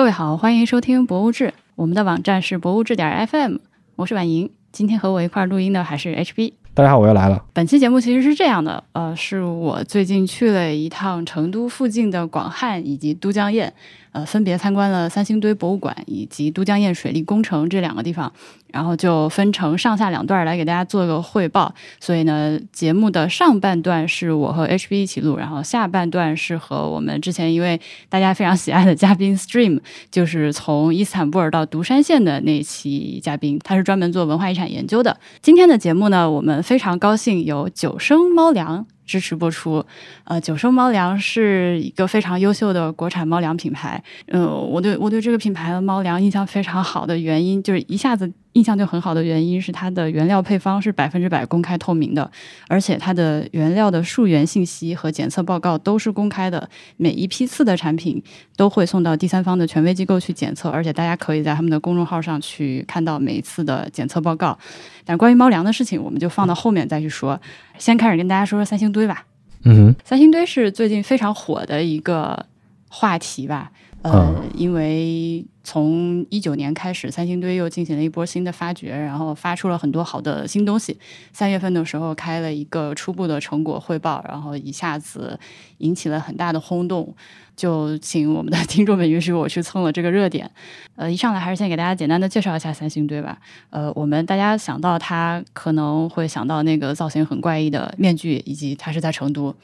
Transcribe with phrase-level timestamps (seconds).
[0.00, 3.56] 各位好，欢迎收听《博物志》，我们的网站是博物志点 FM，
[3.96, 6.54] 我是婉莹，今天和我一块儿录音的还是 HB。
[6.72, 7.44] 大家好，我又来了。
[7.52, 13.70] 本期节目其实是这样的，呃，是我最近去了一趟成都附近的广汉以及都江堰，
[14.12, 18.32] 呃，分别参观了三星堆博物馆以及都江堰水利工程这两个地方，
[18.68, 21.72] 然后就分成上下两段来给大家做个汇报。
[22.00, 29.80] 所以呢，节目的上半段是我和 HB 一起录，然后下半段是和我们之前一位大家非常喜爱的嘉宾 Stream，
[30.10, 35.16] 就是从伊斯坦布尔到独山县的那期嘉宾，他是专门做文化遗产研究的。
[35.40, 39.84] 今天的节目呢，我们非常高兴有九生猫粮支持播出。
[40.22, 44.00] 呃，九生猫粮是一个非常优秀的国产猫粮品牌。
[44.28, 52.28] 嗯、我对我对这个品牌的猫粮印象非常好的原因，就是一下子印象就很好的原因是它的原料配方是百分之百公开透明的，
[52.66, 58.20] 而且它的原料的溯源信息和检测报告都是公开的，每一批次的产品
[58.56, 64.58] 都会送到第三方的权威机构去检测，而且大家可以在他们的公众号上去看到每一次的检测报告。
[65.04, 67.40] 但关于猫粮的事情，我们就放到后面再去说。
[67.78, 69.24] 先开始跟大家说说三星堆吧。
[69.64, 72.46] 嗯哼，三星堆是最近非常火的一个
[72.88, 73.70] 话题吧。
[74.02, 80.98] 呃，因为从一九年开始，三星堆又进行了一波新的发掘，然后发出了很多好的新东西。
[81.32, 85.38] 三月份的时候开了一个初步的成果汇报，然后一下子
[85.78, 87.14] 引起了很大的轰动。
[87.54, 90.50] 就请我们的 听众们允许我去蹭了这个热点。
[90.96, 93.38] 呃，一上来还是先给大家简单的介绍一下三星堆吧。
[93.68, 99.54] 呃，我们大家想到它可能会想到那个造型很怪异的面具，以及它是在成都。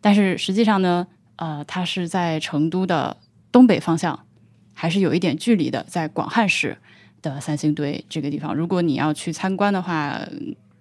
[0.00, 3.14] 但是实际上呢，呃，它是在成都的
[3.54, 4.18] 东北方向，
[4.72, 6.76] 还是有一点距离的，在广汉市
[7.22, 8.52] 的三星堆这个地方。
[8.52, 10.18] 如果你要去参观的话，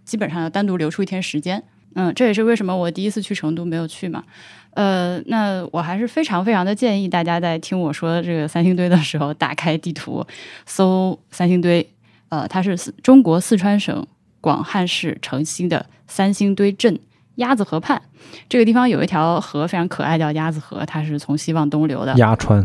[0.03, 1.63] 基本上要单独留出一天时间。
[1.93, 4.23] 嗯，这也是为什么我第一次去成都没有去嘛。
[4.71, 10.25] 呃，那我还是非常非常的建议大家在听我说这个三星堆的时候，打开地图
[10.65, 11.87] 搜三星堆。
[12.29, 14.07] 呃，它是四中国四川省
[14.41, 16.99] 广汉市城西的三星堆镇
[17.35, 18.01] 鸭子河畔。
[18.47, 22.13] 这个地方有一条河非常可爱，叫鸭子河，它是从西往东流的。
[22.15, 22.63] 鸭川，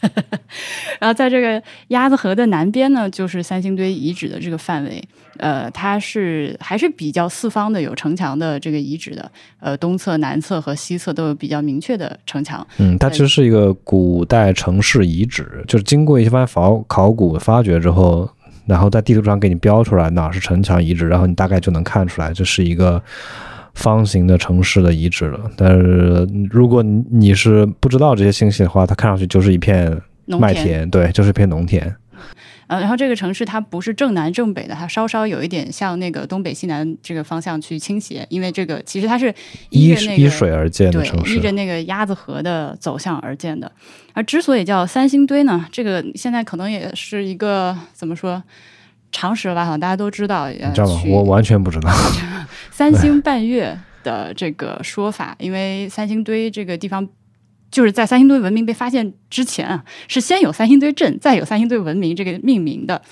[1.00, 5.02] 然后在这个鸭子河的南边呢，就是三星堆遗址的这个范围。
[5.38, 9.30] 呃，它是还是比较四方的，有城墙的这个遗址的。
[9.60, 12.66] 呃，东侧、南侧和西侧都有比较明确的城墙。
[12.78, 18.30] 嗯，它其实是一个古代城市遗址，就是经过一番考考古发掘之后，
[18.66, 23.02] 然后在地图上给你标出来哪是城墙遗址，然后你大概就能看出来这是一个
[23.74, 25.40] 方形的城市的遗址了。
[25.56, 30.00] 但是如果你是不知道这些信息的话，它看上去就是一片。
[30.40, 31.94] 麦田，对，就是一片农田。
[32.68, 39.32] 呃，然后这个城市它不是正南正北的，它稍稍有一点向那个东北西南这个方向去倾斜，因为这个其实它是
[39.70, 43.70] 依依着那个依水而建的对城市依，着那个鸭子河的走向而建的。
[44.12, 48.42] 而之所以叫三星堆呢，这个现在可能也是一个怎么说
[49.12, 49.64] 常识吧？
[49.64, 51.02] 好像大家都知道，知道吗？
[51.08, 51.90] 我完全不知道。
[52.72, 57.08] 三星半月的这个说法，因为三星堆这个地方。
[57.76, 63.02] 就是在三星堆文明被发现之前啊，是先有三星堆镇，再有三星堆文明这个命名的。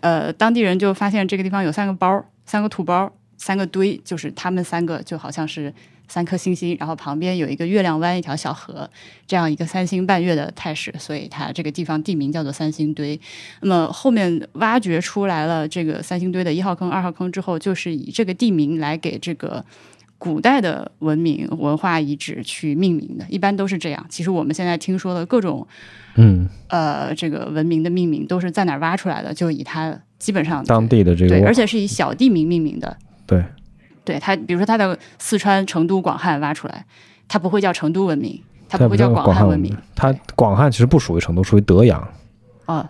[0.00, 5.70] 呃，当地人就发现这个地方有三个包，三个土包，三个堆，就是他们三个就好像是
[6.08, 8.88] 三颗星星，然后旁边有一个月亮湾，一条小河，
[9.26, 13.20] 这样一个三星半月的态势，所以它这个地方地名叫做三星堆。
[13.60, 19.62] 那么后面挖掘出来了这个三星堆的一号坑、二号坑之后，就是以这个地名来给这个。
[20.18, 24.06] 古代的文明文化遗址去命名的，一般都是这样。
[24.08, 25.66] 其实我们现在听说的各种
[26.16, 32.96] 嗯，呃这个文明的命名，都是在哪儿挖出来的，就以它基本上当地的这个对，个而且是以小地名命名的。
[33.26, 33.44] 对
[34.04, 36.84] 对它，比如说它的四川成都、广汉挖出来，
[37.28, 39.76] 它不会叫成都文明，它它不会叫广广汉文明。
[39.94, 42.06] 它广汉其实不属于成都，属于德阳。
[42.66, 42.86] 哦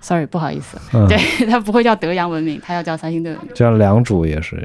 [0.00, 3.54] ，sorry，不好意思，嗯，对， 它不会叫德阳文明，它要叫三星堆文明。
[3.54, 4.56] 叫良渚也是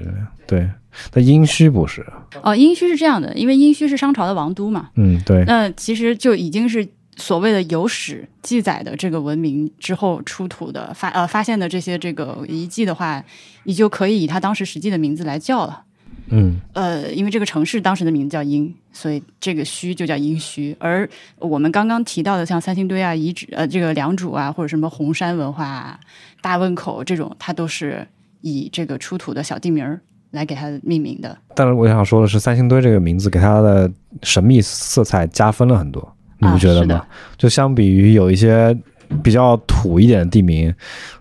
[0.48, 0.70] 对，
[1.12, 2.06] 但殷墟不是。
[2.42, 13.24] 哦，殷墟是这样的，因为殷墟是商朝的王都嘛，嗯，对，那其实就已经是所谓的有史记载的这个文明之后出土的发呃发现的这些这个遗迹的话，
[13.64, 15.84] 你就可以以它当时实际的名字来叫了。
[16.30, 20.76] 嗯呃，因为这个城市当时的名字叫殷，所以这个墟就叫殷墟。
[20.80, 21.08] 而
[21.38, 26.00] 我们刚刚提到的像三星堆啊、遗址呃这个良渚啊，或者什么红山文化、啊、
[26.42, 28.08] 大汶口这种，它都是
[28.42, 30.02] 以这个出土的小地名儿
[30.36, 31.36] 来给它命名的。
[31.56, 33.90] 但是我想说的是，三星堆这个名字给它的
[34.22, 36.96] 神秘色彩加分了很多，你不觉得吗？
[36.96, 38.78] 啊就相比于有一些
[39.24, 40.72] 比较土一点的地名，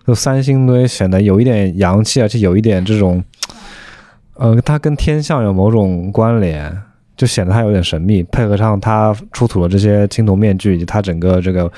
[0.05, 3.23] 就三星堆显得有一点洋气，而且有一点这种，
[4.35, 6.77] 呃，它跟天象有某种关联。
[7.17, 8.21] 就显得它有点神秘。
[8.23, 11.71] 配合上它出土的这些青铜面具以及它整个这个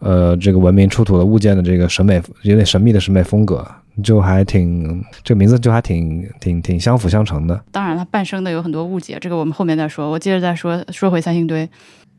[0.00, 3.64] 呃这个文明出土的物件的这个审美有点神秘的审美风格，
[4.02, 7.62] 就还挺这个名字就还挺挺挺相辅相成的。
[7.72, 10.10] 当然，它半生的有很多误解，这个我们后面再说。
[10.10, 11.68] 我接着再说说回三星堆。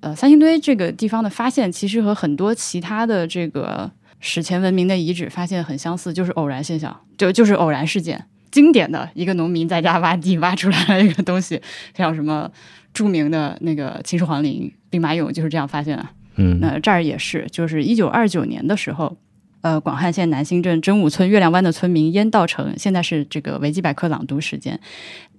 [0.01, 3.89] 呃，三星堆这个地方的发现，其实和很多其他的这个
[4.19, 8.25] 史前文明的遗址发现很相似，就是偶然现象，就就是偶然事件。
[8.51, 11.59] 经典的一个农民在家挖地挖出来了一个东西，
[11.95, 12.51] 像什么
[12.93, 16.05] 著名的那个秦始皇陵兵马俑就是这样发现的。
[16.35, 19.15] 嗯，那这儿也是，就是一九二九年的时候，
[19.63, 24.79] 呃，广汉县南兴镇真武村月亮湾的村民燕道成，现在是这个维基百科朗读时间。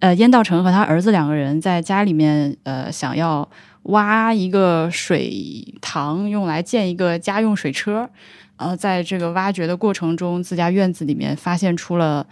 [0.01, 3.49] 呃，燕道成和他儿子两个人在家里面，呃，想要。
[3.89, 8.09] 挖一个水塘，用来建一个家用水车。
[8.57, 12.27] 呃，在这个挖掘的过程中，自家院子里面发现出了，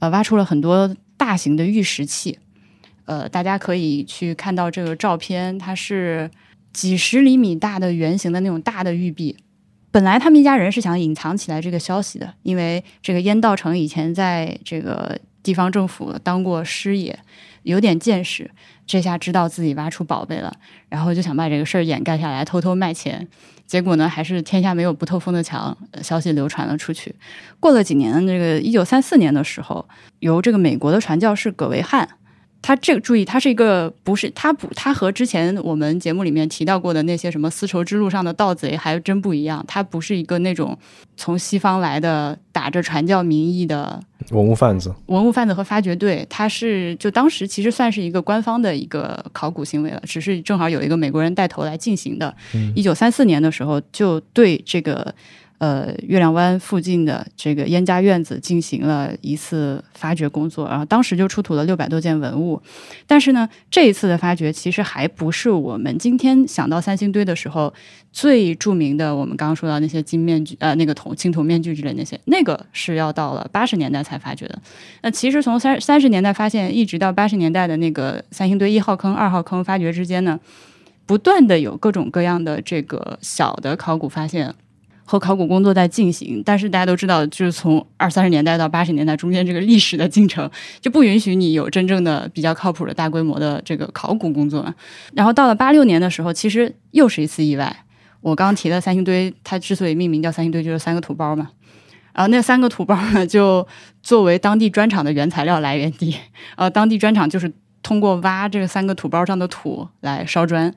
[0.00, 2.38] 呃，挖出了很多大型的玉石器。
[3.06, 6.30] 呃，大家可以去看到这个照片，它是
[6.74, 9.34] 几十厘米大的圆形的那种大的玉璧。
[9.90, 17.18] 本来他们一家人是想隐藏起来这个消息的，因为这个燕道成以前在这个地方政府当过师爷，
[17.62, 18.50] 有点见识。
[18.86, 20.54] 这下知道自己挖出宝贝了，
[20.88, 23.26] 然后就想把这个事儿掩盖下来，偷偷卖钱。
[23.66, 27.14] 结果呢，还是天下没有不透风的墙，消息流传了出去。
[27.60, 29.86] 过了几年，这个一九三四年的时候，
[30.20, 32.08] 由这个美国的传教士葛维汉。
[32.60, 39.64] 他这个注意，他是一个不是他不他和之前我们节目里面提到过的那些什么丝绸之路上的盗贼还真不一样。
[39.68, 40.76] 他不是一个那种
[41.16, 44.00] 从西方来的打着传教名义的
[44.30, 46.26] 文物贩子、文物贩子和发掘队。
[46.28, 52.34] 他是就当时其实算是一个官方的一个考古行为了，只是正好有一个美国人带头来进行的。
[52.74, 55.14] 一九三四年的时候，就对这个。
[55.58, 62.62] 呃，月亮湾附近的这个燕家院子进行了一次发掘工作，然后当时就出土了六百多件文物。
[63.08, 67.74] 但是呢，这一次的发掘其实还不是我们今天想到三星堆的时候
[68.12, 69.12] 最著名的。
[69.12, 74.56] 我们刚刚说到那些金面具，呃，那个铜青铜面具之类那些，那个是要到了八十年代才发掘的。
[75.02, 80.38] 那其实从三三十年代发现，一直到八十年代的那个三星堆一号坑、二号坑发掘之间呢，
[81.04, 84.54] 不断的有各种各样的这个小的考古发现。
[85.10, 90.48] 和考古工作在进行，但是大家都知道，就是从二三十年代到八十年代中间这个历史的进程，
[90.82, 94.74] 就不允许你有真正的比较靠谱的大规模的这个考古工作。
[95.14, 97.74] 然后到了八六年的时候，其实又是一次意外。
[98.20, 101.48] 我刚刚提的三星堆，它之所以命名叫三星堆，就是三个土包嘛。
[102.12, 103.66] 然后那三个土包呢，就
[104.02, 106.14] 作为当地砖厂的原材料来源地。
[106.56, 107.50] 呃，当地砖厂就是
[107.82, 110.74] 通过挖这三个土包上的土来烧砖，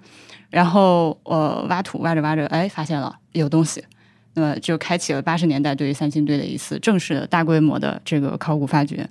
[0.49, 3.83] 然后呃挖土挖着挖着，哎，发现了有东西。
[4.33, 9.07] 那就开启了八十年代对于三星堆的一次正式的大规模的这个考古发掘，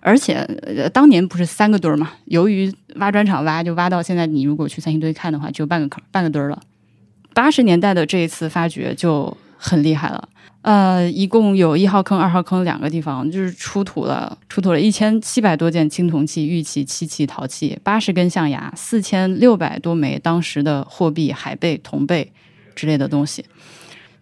[0.00, 0.46] 而且
[0.92, 2.12] 当年不是三个堆儿嘛？
[2.26, 6.60] 由于挖砖厂挖，就挖到现在，你如果去三星堆看的话，就半个坑、半个堆儿了。
[7.32, 10.28] 八十年代的这一次发掘就很厉害了，
[10.62, 22.32] 呃，一共有一号坑、二号坑两个地方，就是出土了出土了一千七百多件青铜器、玉器、漆器、陶器，八十根象牙，四千六百多枚当时的货币、海贝、铜贝
[22.74, 23.44] 之类的东西。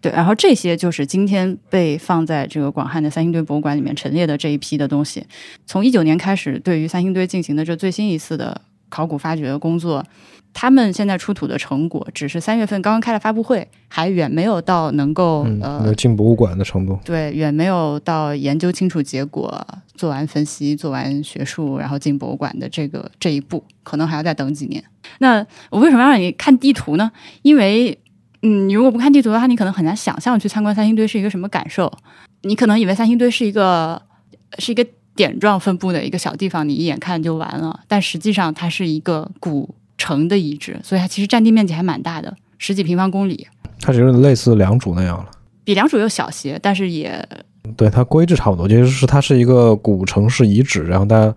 [0.03, 5.25] 对，然后这些就是今天被放在这个广汉的三星堆博物馆里面陈列的这一批的东西。
[5.65, 8.59] 从一九年开始，对于三星堆进行的这最新一次的
[8.89, 10.05] 考古发掘工作，
[10.51, 16.99] 他们现在出土的成果只是三月份刚刚开了发布会，还远没有到能够呃进博物馆的程度。
[17.05, 24.83] 对，远没有到研究清楚结果、做完分析、做完学术，然后进博物馆的这个这一步，可能还要再等几年。
[25.19, 27.09] 那我为什么要让你看地图呢？
[27.41, 27.97] 因为
[28.45, 31.91] 嗯，你如果不看地图的话，你可能很难想象去参观三星堆是一个什么感受。
[32.41, 34.01] 你可能以为三星堆是一个
[34.59, 34.85] 是一个
[35.15, 37.79] 点状分布的一个小地方，你一眼看就完了。
[37.87, 43.47] 但实际上，它是一个古城的遗址，所以它其实占地面积还蛮大的，十几平方公里。
[43.79, 45.29] 它就是类似良渚那样了，
[45.63, 47.25] 比良渚又小些，但是也
[47.77, 51.33] 对它规制差不多，就是它是一个古城市遗址，然后它。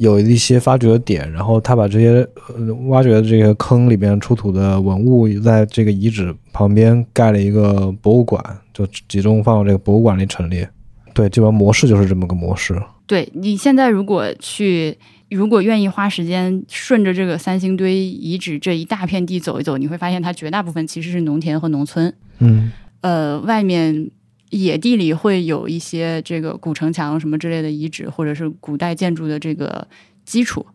[0.00, 2.26] 有一些发掘的点，然后他把这些
[2.56, 8.42] 呃挖掘的这个坑里边出土的文物，在这个遗址旁边盖了一个博物馆，
[8.72, 10.66] 就集中放到这个博物馆里陈列。
[11.12, 12.80] 对，基本上模式就是这么个模式。
[13.06, 14.96] 对你现在如果去，
[15.28, 22.10] 如果愿意花时间顺着这个三星堆遗址这一大片地走一走，你会发现它绝大部分其实是农田和农村。
[22.38, 24.10] 嗯，呃，外面。
[24.50, 29.86] 野地里会有一些这个古城墙什么之类的遗址，或者是古代建筑的这个
[30.24, 30.66] 基础、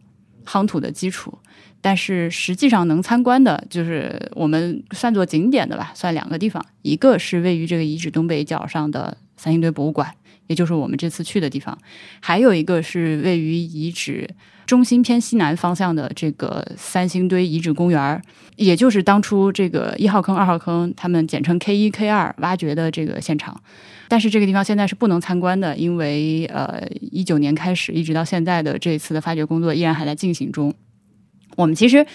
[0.46, 1.38] 夯土的基础。
[1.82, 10.16] 但是实际上能参观的，就是我们算作景点的吧，算两个地方，一个是位于这个遗址东北角上的三星堆博物馆，
[10.48, 11.78] 也就是我们这次去的地方。
[12.20, 14.30] 还有一个是位于遗址
[14.66, 18.22] 中心偏西南方向的这个三星堆遗址公园，
[18.56, 23.62] 也就是当初这个一号坑、二号坑，他们简称 K 一、K 二挖掘的这个现场。
[24.08, 30.74] 但是这个地方现在是不能参观的，因为呃，一九年开始一直到现在的这一次的发掘工作依然还在进行中。
[31.56, 32.06] 我们其实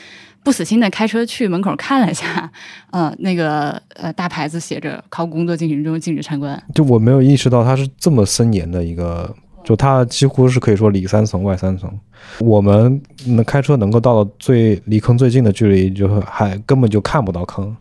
[0.42, 2.50] 不死心的开车去门口看了一下，
[2.90, 6.60] 呃，那个呃大牌子写着“考古工作进行中，禁止参观”。
[6.74, 11.90] 就我没有意识到它是这么森严的一个，就它几乎是可以说里三层外三层。
[12.38, 17.74] 我们能开车能够到最离坑最近的距离，就是还根本就看不到坑，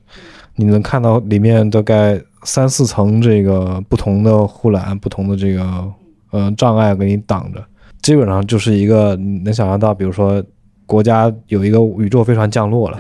[0.56, 2.22] 你能看到里面大概。
[2.44, 5.94] 三四层这个不同的护栏，不同的这个
[6.32, 7.62] 呃障碍给你挡着，
[8.02, 10.42] 基本上就是一个能想象到，比如说
[10.90, 12.98] 国家有一个宇宙飞船降落了，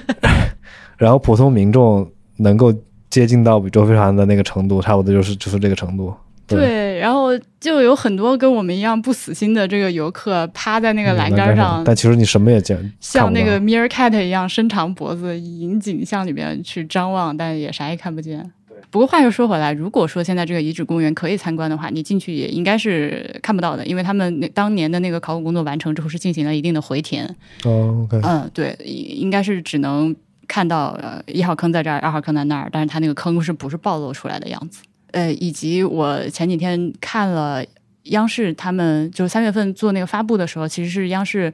[0.98, 2.70] 然后普通民众能够
[3.08, 6.12] 接近到宇宙飞船的那个程度，差不多就是就是这个程度。
[6.46, 7.28] 对，然后
[7.58, 18.52] 就有很多跟我们一样不死心的这个游客趴在那个栏杆上，但其实你什么也见，像那个 meerkat 一样伸长脖子，引颈向里面去张望，但也啥也看不见。
[18.90, 27.24] 不过话又说回来，如果说现在这个遗址公园可以参观的话，你进去也应该是看不到的，因为他们那当年的那个考古工作完成之后是进行了一定的回填。
[27.64, 30.14] 哦，OK，嗯，对，应该是只能
[30.48, 34.82] 看到呃一号坑在这儿，二号坑在那儿，但是它那个坑是不是暴露出来的样子？
[35.12, 37.64] 呃，以及我前几天看了
[38.04, 41.52] 央视他们就是三月份做那个发布的时候，其实是央视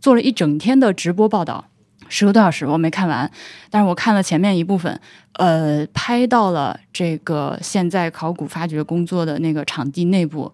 [0.00, 1.66] 做了一整天的直播报道，
[2.08, 3.30] 十个多小时，我没看完，
[3.70, 5.00] 但是我看了前面一部分，
[5.34, 10.52] 呃，拍到了这个现在考古发掘工作的那个场地内部，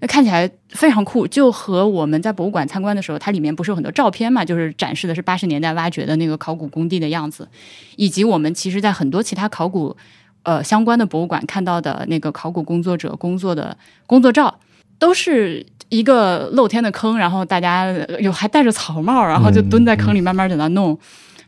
[0.00, 7.48] 那看起来非常酷，就和我们在博物馆参观的时候，它里面不是有很多照片嘛，就是展示的是八十年代挖掘的那个考古工地的样子，
[7.96, 9.96] 以及我们其实在很多其他考古。
[10.42, 13.76] 呃，相关的博物馆看到的那个考古工作者工作的
[14.06, 14.58] 工作照，
[14.98, 20.98] 都是一个露天的坑，然后大家有还戴着草帽，然后就蹲在坑里慢慢在那弄。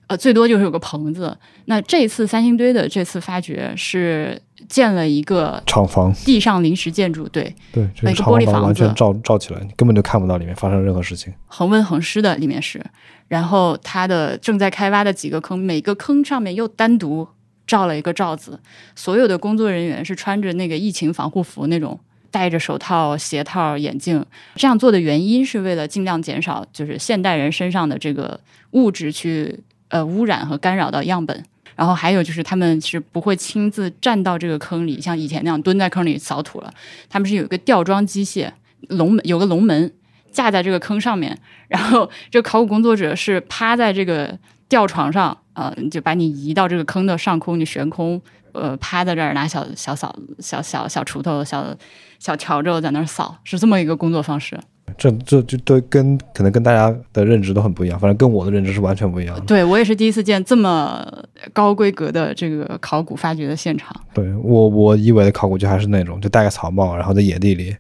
[0.08, 1.34] 呃，最多就是有个棚子。
[1.64, 12.84] 那这次三星堆的这次发掘是建了一个厂房，地上临时建筑，对对，那个玻璃房完全罩罩起来，你根本就看不到里面发生任何事情，恒温恒湿的里面是。
[13.28, 17.26] 然后它的正在开挖的几个坑，每个坑上面又单独。
[17.64, 18.58] 罩了一个罩子，
[18.94, 21.99] 所有的工作人员是穿着那个疫情防护服，那种
[22.33, 24.27] 戴着手套、鞋套、眼镜。
[24.57, 28.41] 这样做的原因是为了尽量减少就是现代人身上的这个
[28.73, 29.61] 物质去
[29.91, 31.45] 呃污染和干扰到样本。
[31.75, 36.73] 然后还有就是他们是不会亲自站到这个坑里，像以前那样蹲在坑里扫土了。
[37.09, 38.51] 他们是有一个吊装机械，
[38.89, 39.91] 龙门有个龙门
[40.31, 41.37] 架在这个坑上面，
[41.69, 44.39] 然后这个考古工作者是趴在这个
[44.73, 45.37] 吊床上。
[45.55, 48.19] 呃，就把你移到这个坑的上空，你悬空，
[48.52, 51.76] 呃，趴在这儿拿小小扫、小小小锄头、小
[52.19, 54.59] 小笤帚在那儿扫，是这么一个工作方式。
[54.97, 59.43] 这这就都跟可能跟大家的认知都很不一样，反正跟我的认知是完全不一样的。
[59.43, 61.07] 对我也是第一次见这么
[61.52, 63.95] 高规格的这个考古发掘的现场。
[64.14, 67.76] 对我我以为的考古就还是那种，就戴个草帽，然后在野地里。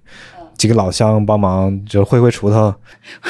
[0.56, 2.74] 几个老乡帮忙，就挥挥锄头。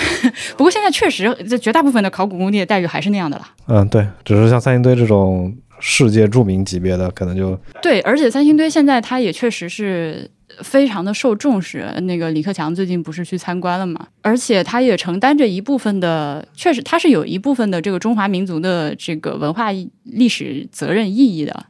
[0.56, 3.50] 不过现在确实，这绝大部分的考古工地的待遇还是那样的啦。
[3.68, 8.00] 嗯，对，只是像三星堆这种世界著名级别的，可能就对。
[8.02, 11.86] 而且三星堆现在它也确实是非常的受重视。
[12.02, 14.06] 那个李克强最近不是去参观了嘛？
[14.20, 19.70] 而且他也承担着一部分的，确实他是有一部分的这个中华民族的这个文化
[20.04, 21.66] 历史责任意义的。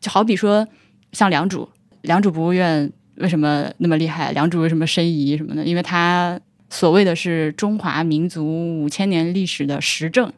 [0.00, 0.68] 就好比说，
[1.12, 1.66] 像良渚，
[2.02, 2.92] 良渚博物院。
[3.20, 4.32] 为什么那么厉害？
[4.32, 5.64] 良渚为什么申遗什么的？
[5.64, 6.38] 因为它
[6.70, 10.32] 所谓的是中华民族五千年历史的实证。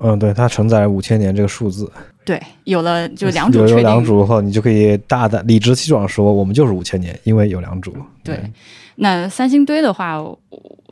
[0.00, 1.90] 嗯，对，它承载五千年这个数字。
[2.24, 7.92] 对，有了就良渚有良渚后，你就可以大胆理直气壮说，我们就是五千年，因为有良渚。
[8.24, 8.40] 对，
[8.96, 10.18] 那三星堆的话，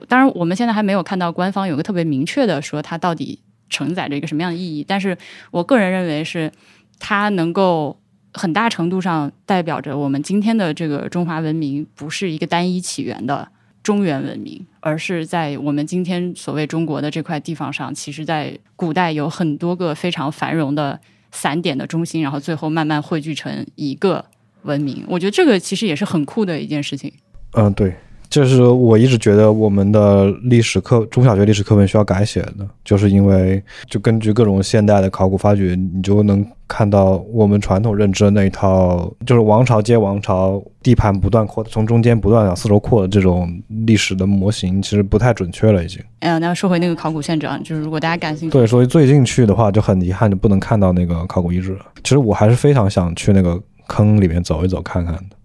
[0.06, 5.16] 当然我们现在还没有看到官方有个特别明确的说它到底承载着一个什么样的意义，但是
[5.50, 6.52] 我个人认为是
[7.00, 7.96] 它能够。
[8.34, 13.46] 很大程度上代表着我们今天的这个中华文明不是一个单一起源的
[13.82, 20.98] 中原文明，而是在我们今天所谓中国的这块地方上，其实在古代有很多个非常繁荣的
[21.30, 24.24] 散点的中心，然后最后慢慢汇聚成一个
[24.62, 25.04] 文明。
[25.08, 27.12] 我觉得这个其实也是很酷的一件事情。
[27.54, 27.94] 嗯，对。
[28.32, 46.02] 就是我一直觉得我们的历史课中小学历史课本需要改写的，就是因为就根据各种现代的考古发掘，你就能看到我们传统认知的那一套，就是王朝接王朝，地盘不断扩，从中间不断往四周扩的这种历史的模型，其实不太准确了，已经。
[46.20, 51.84] 哎，那说回那个考古现场，就是如果大家感兴趣，对，所以最近去的话就很遗憾，就不能看到那个考古遗址了。
[52.02, 55.36] 其实我还是非常想去那个坑里面走一走看看的。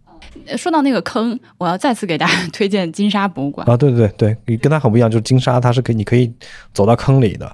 [0.55, 3.75] 说到那个坑，我要再次给大家推荐金沙博物馆啊！
[3.75, 6.31] 对对对对，跟它很不一样，就是金沙它是可以，你可以
[6.73, 7.53] 走到坑里的，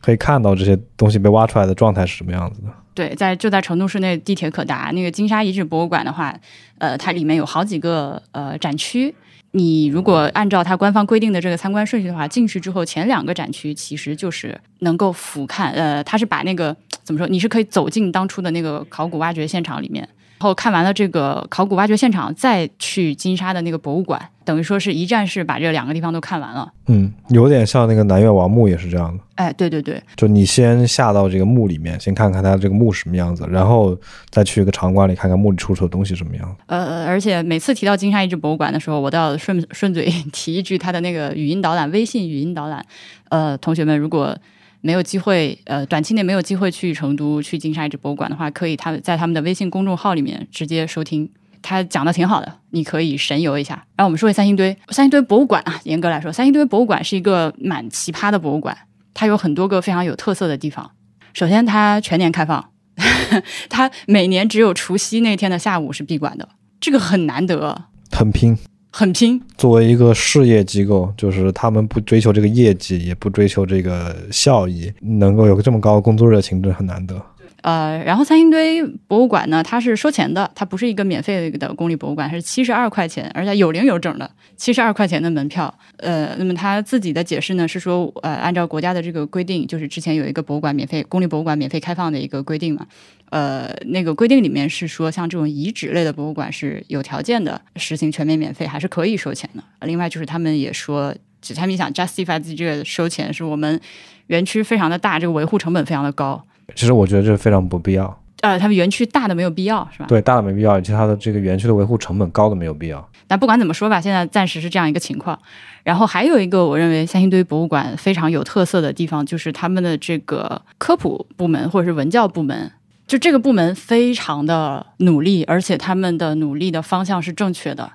[0.00, 2.68] 可以看到这些东西被挖出来的状态是什么样子的。
[2.94, 4.92] 对，在就在成都市内，地铁可达。
[4.94, 6.32] 那个金沙遗址博物馆的话，
[6.78, 9.12] 呃，它里面有好几个呃展区。
[9.50, 20.08] 你如果按照它官方规定的这个参观顺序的话，进去之后前两个展区其实就是能够俯瞰，呃，它是把那个怎么说，你是可以走进当初的那个考古挖掘现场里面。
[20.44, 26.70] 然后看完了这个考古挖掘现场，再去金沙的那个博物馆，等于说是一站式把这两个地方都看完了。
[26.88, 29.24] 嗯，有点像那个南越王墓也是这样的。
[29.36, 33.98] 哎，对对对，就你先下到这个墓里面，先看看它这个墓什么样子，然后
[34.28, 36.56] 再去一个场馆里看看墓里出土的东西什么样。
[36.66, 42.84] 呃，而且每次提到金沙遗址博物馆的时候，我都要顺顺嘴 提一句它的那个语音导览，微信语音导览。
[43.30, 44.36] 呃，同学们如果。
[44.84, 51.26] 没有机会，呃，短期内没有机会去成都去金沙遗址博物馆的话，可以他在他们的微信公众号里面直接收听，
[51.62, 53.74] 他讲的挺好的，你可以神游一下。
[53.96, 58.76] 然后我们说回三星堆，三星堆博物馆啊，严格来说，三星堆博物馆是一个蛮奇葩的博物馆，
[59.14, 60.90] 它有很多个非常有特色的地方。
[61.32, 62.68] 首先，它全年开放，
[63.70, 66.46] 它每年只有除夕那天的下午是闭馆的，
[66.78, 68.54] 这个很难得，很拼。
[68.96, 69.42] 很拼。
[69.58, 77.20] 作为一个事业机构，就是他们不追求这个业绩，也不追求这个效益，能够有个这么高的工作热情，这很难得。
[77.64, 85.74] 呃，然后三星堆博物馆呢，它是收钱的，它不是一个免费的公立博物馆，是七十二块钱，而且有零有整的七十二块钱的门票。
[85.96, 92.86] 呃，那么他自己的解释呢是说，呃，按照国家的这个规定，就是之前有一个博物馆免费公立博物馆免费开放的一个规定嘛。
[93.30, 99.64] 呃，那个规定里面是说，像这种遗址类的博物馆是有条件的实行全面免费，还是可以收钱的。
[99.86, 101.14] 另外就是他们也说，
[101.56, 103.80] 他们想 justify 自己这个收钱，是我们
[104.26, 106.44] 园区非常的大，这个维护成本非常的高。
[106.74, 108.20] 其实我觉得这非常不必要。
[108.40, 110.06] 呃，他们园区大的没有必要，是吧？
[110.06, 113.08] 对，大的没必要，其他的这个园区的维护成本高的没有必要。
[113.26, 115.38] 但不管怎么说吧，现在暂时是这样一个情况。
[115.82, 122.70] 然后还有一个我认为三星堆博物馆非常有特色的地方，就是他们的这个科普部门或者是文教部门，
[123.06, 127.92] 就这个部门非常的努力，而且他们的努力的方向是正确的。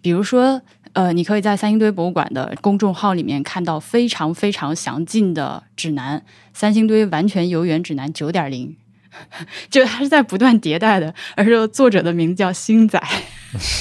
[0.00, 6.18] 比如说，呃，你可以在三星堆博物馆的公众号里面看到非常非常详尽的指南，
[6.52, 8.68] 《三星堆完全游园指南九点零》。
[9.68, 12.96] 就它是在不断迭代的，而且作者的名字叫星仔，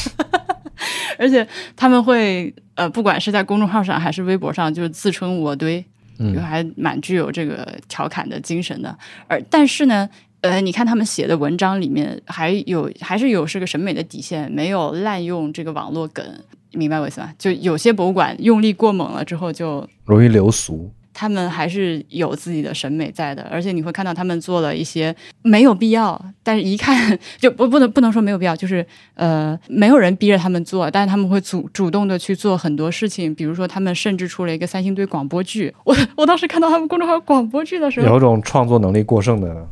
[1.19, 5.85] 而且他们会呃，不管是在公众号上还是微博上，就是自称我堆，
[6.33, 8.97] 就还蛮具有这个调侃的精神的。
[9.27, 10.09] 而但是呢，
[10.41, 16.25] 呃，你看他们写的文章里面还有还是有是个审美的底线，没有滥用这个网络梗，
[16.71, 17.33] 明白我意思吧？
[17.37, 20.89] 就有些博物馆用力过猛了之后，就容易流俗。
[21.11, 39.67] 他们还是有自己的审美在的，而且你会看到他们做了一些没有必要，但是一看就不不能不能说没有必要，就是呃没有人逼着他们做，但是他们会主主动的去做很多事情，比如说他们甚至出了一个三星堆广播剧，我我当时看到他们公众号广播剧的时候，有种创作能力过剩的，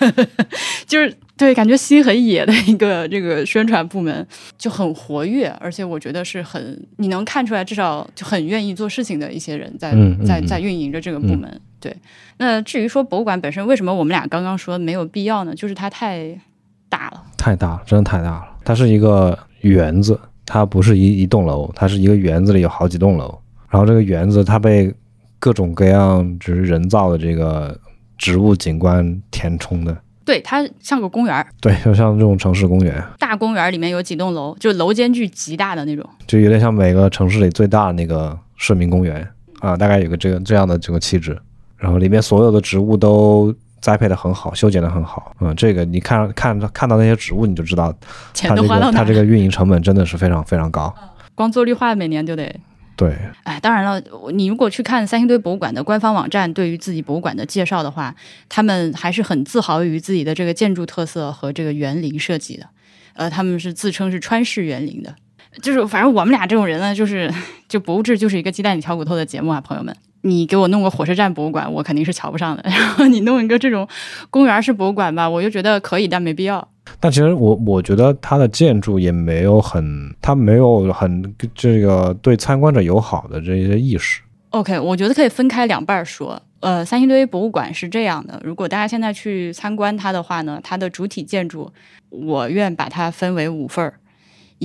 [0.86, 1.14] 就是。
[1.36, 4.24] 对，感觉心很野的一个这个宣传部门
[4.56, 9.92] 就很活跃，而且我觉得是很你能看出来，至少就很愿意做事情的一些人在
[10.24, 11.60] 在在运营着这个部门。
[11.80, 11.92] 对，
[12.36, 15.52] 那至于说博物馆本身为什么我们俩刚刚说没有必要呢？
[15.52, 16.40] 就是它太
[16.88, 18.46] 大了，太大了，真的太大了。
[18.64, 23.36] 它是一个园子，它不是一一栋楼，它是一个园子里有好几栋楼。
[23.68, 24.94] 然后这个园子它被
[25.40, 27.76] 各种各样就是人造的这个
[28.24, 29.94] 植物景观填充的。
[30.24, 33.04] 对，它像个公园儿，对，就像这种城市公园。
[33.18, 39.28] 大公园里面有几栋楼，就楼间距极大的那种，就有点像每个城市里最大的那个市民公园
[39.60, 41.38] 啊，大概有个这个这样的这个气质。
[41.76, 45.36] 然后里面所有的植物都栽培的很好，修剪的很好。
[45.40, 47.94] 嗯，这个你看看看到那些植物，你就知道，
[48.32, 50.94] 钱都花到它这个运营成本真的是非常非常高。
[51.34, 52.58] 光做绿化每年就得。
[52.96, 54.00] 对，哎，当然了，
[54.32, 58.14] 你如果去看三星堆博物馆的官方网站，对于自己博物馆的介绍的话，
[58.48, 62.68] 他们还是很自豪于自己的这个建筑特色和这个园林设计的。
[63.14, 65.14] 呃，他们是自称是川式园林的，
[65.62, 67.32] 就是反正我们俩这种人呢，就是
[67.68, 69.94] 就博物志就是一个鸡蛋里挑骨头的节目啊，朋友们。
[70.26, 72.62] 你给我弄个火车站博物馆，我肯定是瞧不上的。
[72.68, 73.86] 然后你弄一个这种
[74.30, 76.66] 公园式博物馆吧，我就觉得可以，但没必要。
[76.98, 84.22] 但其实我我觉得它的建筑也没有很，它没有很这个对参观者友好的这些意识。
[84.50, 86.40] OK，我觉得可以分开两半说。
[86.60, 91.70] 呃，三星堆博物馆是这样的，如果大家现在去参观它的话呢，它的主体建筑
[92.08, 93.92] 我愿把它分为五份儿，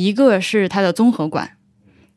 [0.03, 1.57] 一个是它的综合馆，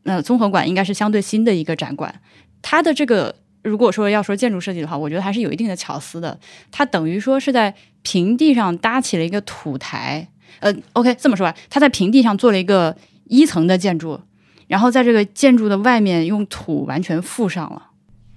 [0.05, 2.21] 那综合馆应该是相对新的一个展馆。
[2.61, 6.39] 它的这个如果说要说建筑设计的话，我觉得还是有一定的巧思的。
[6.71, 10.29] 它等于说是在平地上搭起了一个土台，
[10.61, 14.21] 呃，OK，这么说吧，它在平地上做了一个一层的建筑，
[14.69, 17.91] 然后在这个建筑的外面用土完全覆上了。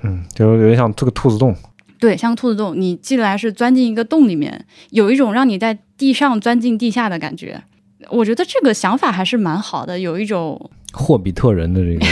[0.04, 1.56] 嗯，就有点像这个兔子洞。
[1.98, 7.64] 对，像兔子洞，你进来是钻进一个洞里面，有一种让你在地上钻进地下的感觉。
[8.10, 12.06] 我觉得这个想法还是蛮好的，有一种霍比特人的这个。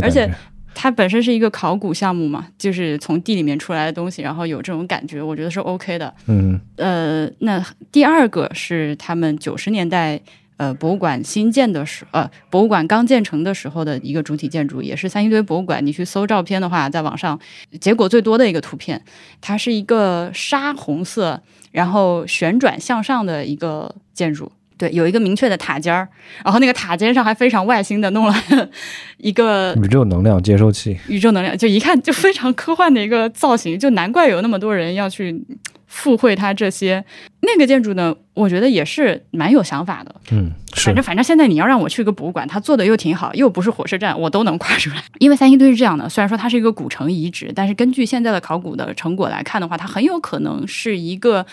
[0.02, 0.30] 而且
[0.74, 6.12] 它本身是一个考古项目嘛，就是从地里面出来的东西，然后有这种感觉，我觉得是 OK 的。
[6.26, 10.18] 嗯呃，那第二个是他们九十年代
[10.56, 15.84] 呃博物馆新建的时，呃博物馆刚建成的时候的一个主体建筑，也是三星堆博物馆。
[15.84, 17.38] 你去搜照片的话，在网上
[17.78, 19.02] 结果最多的一个图片，
[19.42, 24.50] 它是一个沙红色，然后旋转向上的一个建筑。
[24.82, 26.08] 对，有一个明确的塔尖儿，
[26.44, 28.34] 然后那个塔尖上还非常外星的弄了
[29.18, 30.98] 一个宇宙能量接收器。
[31.06, 35.40] 宇宙能量，就一看就非常科幻的一个造型，就难怪有那么多人要去
[35.86, 37.04] 附会它这些。
[37.42, 40.12] 那个建筑呢，我觉得也是蛮有想法的。
[40.32, 44.96] 嗯，是反正反正现在你要让我去一个博物馆，它做的又挺好，又不是火车站，我都能跨出来。
[45.20, 51.46] 因为三星堆是这样的，虽然说它是一个古城遗址，但是根据现在的考古的成果来看的话，它很有可能是一个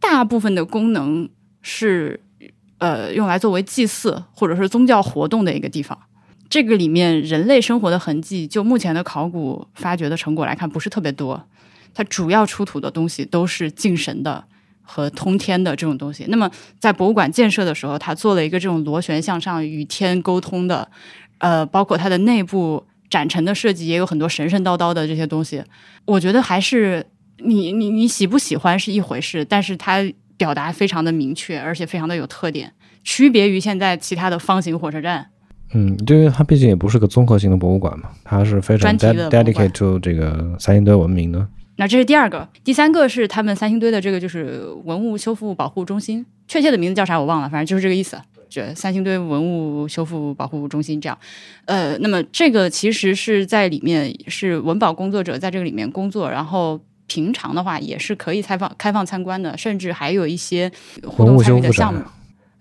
[0.00, 1.28] 大部分的功能
[1.62, 2.20] 是
[2.84, 5.98] 呃用来作为祭祀或者是宗教活动的一个地方。
[6.50, 11.42] 这个里面人类生活的痕迹，就目前的考古发掘的成果来看，不是特别多。
[11.94, 14.44] 它主要出土的东西都是敬神的
[14.82, 16.26] 和通天的这种东西。
[16.28, 20.88] 那么在博物馆建设的时候，它做了一个这种螺旋向上与天沟通的，
[21.38, 25.64] 呃，包括它的内部展陈的设计也有很多神神叨叨的这些东西。
[26.04, 27.04] 我觉得还是
[27.38, 30.04] 你你你喜不喜欢是一回事，但是它
[30.36, 35.26] 表达非常的明确，而且非常的有特点，区别于现在其他的方形火车站。
[35.72, 41.46] 嗯，因为它毕竟也不是个综合性的博物馆嘛，它是非常 dedicate to 这个三星堆文明的。
[41.76, 48.16] 那这是第二个，第三个是他们三星堆的这个就是文物修复保护中心，确切的名字叫啥我忘了，反正就是这个意思。
[48.48, 51.18] 这三星堆文物修复保护中心这样，
[51.64, 60.70] 呃，那么这个其实是在里面是文保工作者在这个里面工作，然后平常的话也是可以开放开放参观的，甚至还有一些
[61.06, 62.08] 互动参与的项目展。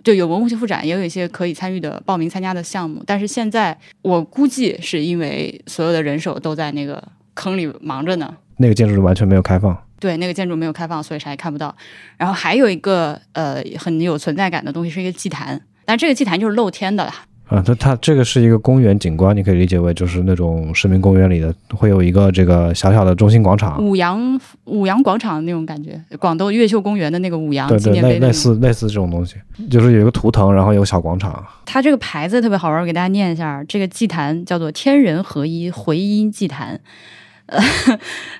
[0.03, 3.01] 对，有文物修复展，也有一些可以参与的报名参加的项目。
[3.07, 7.01] 但是现在我估计是因为所有的人手都在那个
[7.33, 9.77] 坑里忙着呢，那个建筑完全没有开放。
[9.99, 11.73] 对，那个建筑没有开放，所以啥也看不到。
[12.17, 17.25] 然后还有一个呃很有存在感的东西是一个祭坛，但这个祭坛就是露天的啦。
[17.53, 28.33] 啊，它它这个是一个公园景观，你可以理解为就是那种市民公园里的会有一个这个小小的中心广场，五羊五羊广场那种感觉，广东越秀公园的那个五羊对对，类类纪念碑那种。
[28.33, 29.35] 似类似这种东西，
[29.69, 33.63] 就是有一个图腾，然后有个小广场，它这个牌子特别好玩，我给大家念一下。
[33.67, 36.79] 这个祭坛叫做“天人合一回音祭坛”，
[37.47, 37.61] 呃，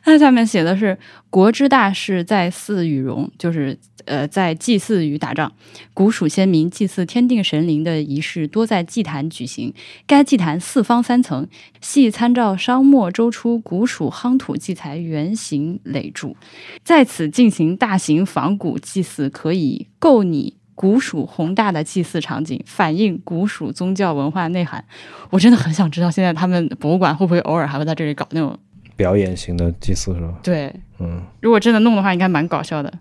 [0.04, 0.98] 它下面写的是
[1.30, 5.52] “国之大事，在祀与戎”，就是呃，在祭祀与打仗。
[5.94, 9.74] 古蜀先民祭祀天定神灵的仪式多在祭坛举行。
[10.08, 11.48] 该祭坛四方三层，
[11.82, 16.36] 系参照商末周初古蜀夯土祭材原型垒筑，
[16.84, 24.84] 在此进行大型仿古祭祀，可以构拟古蜀宏大的祭祀场景，反映古蜀宗教文化内涵。
[25.30, 28.58] 我真的很想知道，现在他们博物馆会不会偶尔还会在这里搞那种？
[28.96, 30.34] 表演型的祭祀是吧？
[30.44, 32.92] 对，嗯如果真的弄的话，应该蛮搞笑的。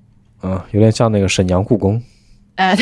[0.42, 2.02] 嗯，有点像那个沈阳故宫。
[2.56, 2.76] 呃，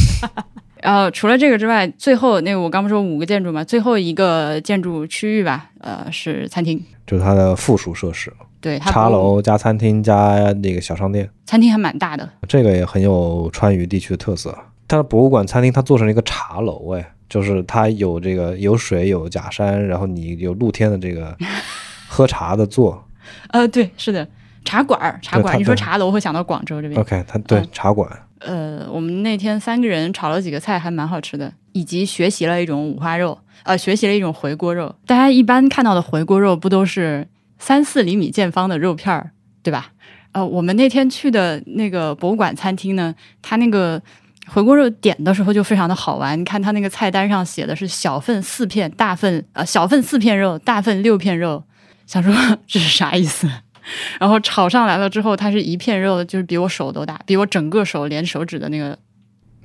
[0.82, 6.82] 然后除了这个之外，最后那个我刚不说五个建筑嘛，最后一个建筑区域吧，呃，是餐厅。
[7.06, 12.28] 就是它的附属设施，对，它茶，楼加餐厅加那个小商店，餐厅还蛮大的。
[12.48, 14.56] 这个也很有川渝地区的特色。
[14.88, 21.36] 它的博物馆餐厅它做成了一个茶楼，哎，就是它有这个有水有假山，然后你有露天的这个
[22.06, 23.06] 喝茶的座。
[23.48, 24.26] 呃，对，是的，
[24.64, 25.58] 茶馆儿，茶馆儿。
[25.58, 27.00] 你说茶楼会想到广州这边。
[27.00, 28.08] OK，他对、嗯茶馆，
[28.40, 34.94] 呃，我们那天三个人炒了几个菜，还蛮好吃的，以及学习了一种五花肉，呃，学习了一种回锅肉。
[35.06, 37.26] 大家一般看到的回锅肉不都是
[37.58, 39.30] 三四厘米见方的肉片儿，
[39.62, 39.92] 对吧？
[40.32, 44.00] 呃，我们那天去的那个博物馆餐厅呢，它那个
[44.48, 46.38] 回锅肉点的时候就非常的好玩。
[46.38, 51.64] 你看它那个菜单上写的是小份四片，大份呃小份四片肉，大份六片肉，
[52.06, 52.32] 想说
[52.66, 53.48] 这是啥意思？
[54.18, 58.96] 然后炒上来了之后，它是一片肉，就是比我手都大，比我整个手连手指的那个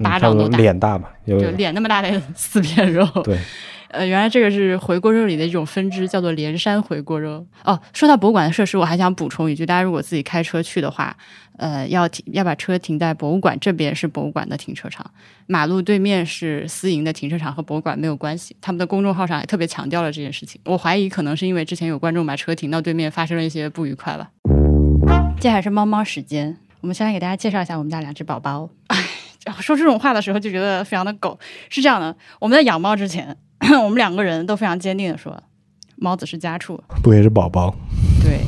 [0.04, 3.04] 巴掌都大脸大嘛，有就脸那么大的四片肉。
[3.23, 3.39] 对，
[3.91, 7.45] 呃，原来这个是回锅肉里的一种分支，叫做连山回锅肉。
[7.63, 11.15] 哦，说到博物馆的设施，我还想补充一句：大家如果自己开车去的话，
[11.58, 15.12] 呃，要停要把车停在博物馆这边是博物馆的停车场，
[15.47, 18.56] 马路对面是私营的停车场，和博物馆没有关系。
[18.62, 20.60] 他们的公众号上也特别强调了这件事情。
[20.65, 24.30] 我怀疑可能是因为之前有观众把车停到对面，发生了一些不愉快吧。
[25.39, 28.69] 接下来是猫猫时间，我们先来给大家介绍一下我们家两只宝宝。
[28.88, 28.97] 哎，
[29.60, 31.38] 说这种话的时候就觉得非常的狗。
[31.69, 33.36] 是这样的，我们在养猫之前。
[33.84, 35.41] 我们两个人都非常坚定的说，
[35.97, 37.76] 猫子是家畜，不也是宝宝？
[38.24, 38.39] 对，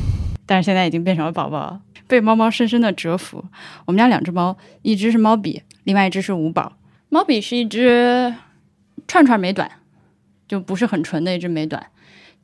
[0.44, 3.44] 但是现在已经变成了宝宝，被猫猫深深的折服。
[3.84, 6.72] 我们家两只猫，一只是猫比，另外一只是五宝。
[7.10, 8.34] 猫比是一只
[9.06, 9.70] 串串美短，
[10.48, 11.86] 就不是很纯的一只美短。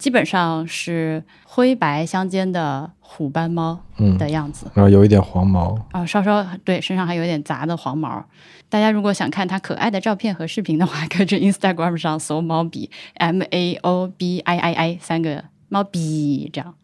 [0.01, 3.79] 基本上是灰白相间的虎斑猫
[4.19, 8.25] 的样子，然后有一点黄毛啊，稍稍对，身上还有点杂的黄毛。
[8.71, 16.75] 大家如果想看它可爱的照片和视频的话，可以去 Instagram 上搜“猫比 M A O B I I I” 三个猫比这样。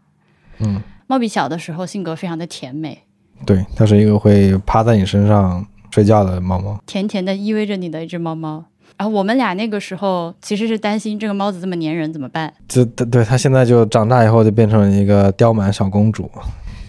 [0.58, 2.98] 嗯，猫比小的时候性格非常的甜美，
[3.46, 8.66] 对，它是一个会趴在你身上睡觉的猫猫，甜甜的依偎着你的一只猫猫。
[8.98, 12.52] 然后我们俩那个时候其实是担心这个猫子这么粘人怎么办？
[12.66, 16.30] 这对它现在就长大以后就变成了一个刁蛮小公主，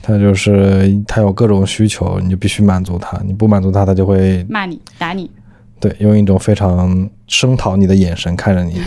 [0.01, 5.29] 它就是它有各种需求，你就必须满足它，你不满足它，它就会骂你打你。
[5.79, 8.81] 对，用一种非常声讨你的眼神看着你。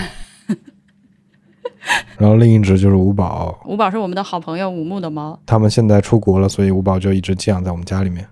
[2.19, 8.27] 然后另一只就是五宝，五宝是我们的好朋友五木的猫，他们现在出国了，所以五宝就一直寄养在我们家里面。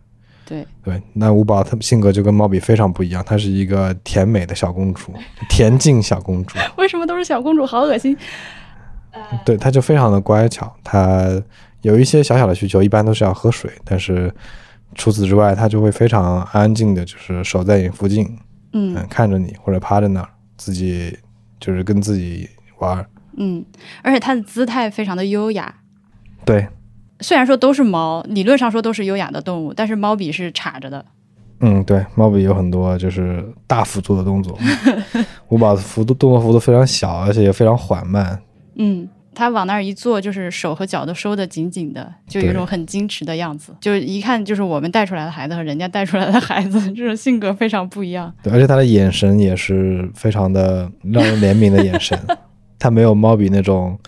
[0.48, 5.12] 对对，那五宝它性格就跟猫比非常不一样，她是一个甜美的小公主，
[5.50, 6.56] 恬静小公主。
[6.78, 7.66] 为什么都是小公主？
[7.66, 8.16] 好恶心。
[9.44, 11.26] 对，它就非常的乖巧，它
[11.82, 14.32] 有一些小小的需求，一般都是要喝水，但是
[14.94, 18.38] 除此之外，它就会非常安静的，就是守在你附近，
[18.72, 21.18] 嗯，看着你或者趴在那儿，自己
[21.60, 23.04] 就是跟自己玩。
[23.36, 23.64] 嗯，
[24.02, 25.74] 而且它的姿态非常的优雅。
[26.44, 26.66] 对。
[27.20, 31.04] 虽然说都是猫，理论上说都是优雅的动物，但是猫比是叉着的。
[31.60, 34.56] 嗯，对，猫比有很多就是大幅度的动作，
[35.50, 38.40] 五宝幅度动作幅度非常小，而且也非常缓慢。
[38.76, 48.32] 嗯，它往那儿一坐，就是手和脚都收得紧紧的，就有一种很矜持的样子，就是一看就是我们带出来的孩子和人家带出来的孩子， 这种性格非常不一样。
[48.40, 52.16] 对，而且它的眼神也是非常的让人怜悯的眼神，
[52.78, 53.98] 它没有猫比那种。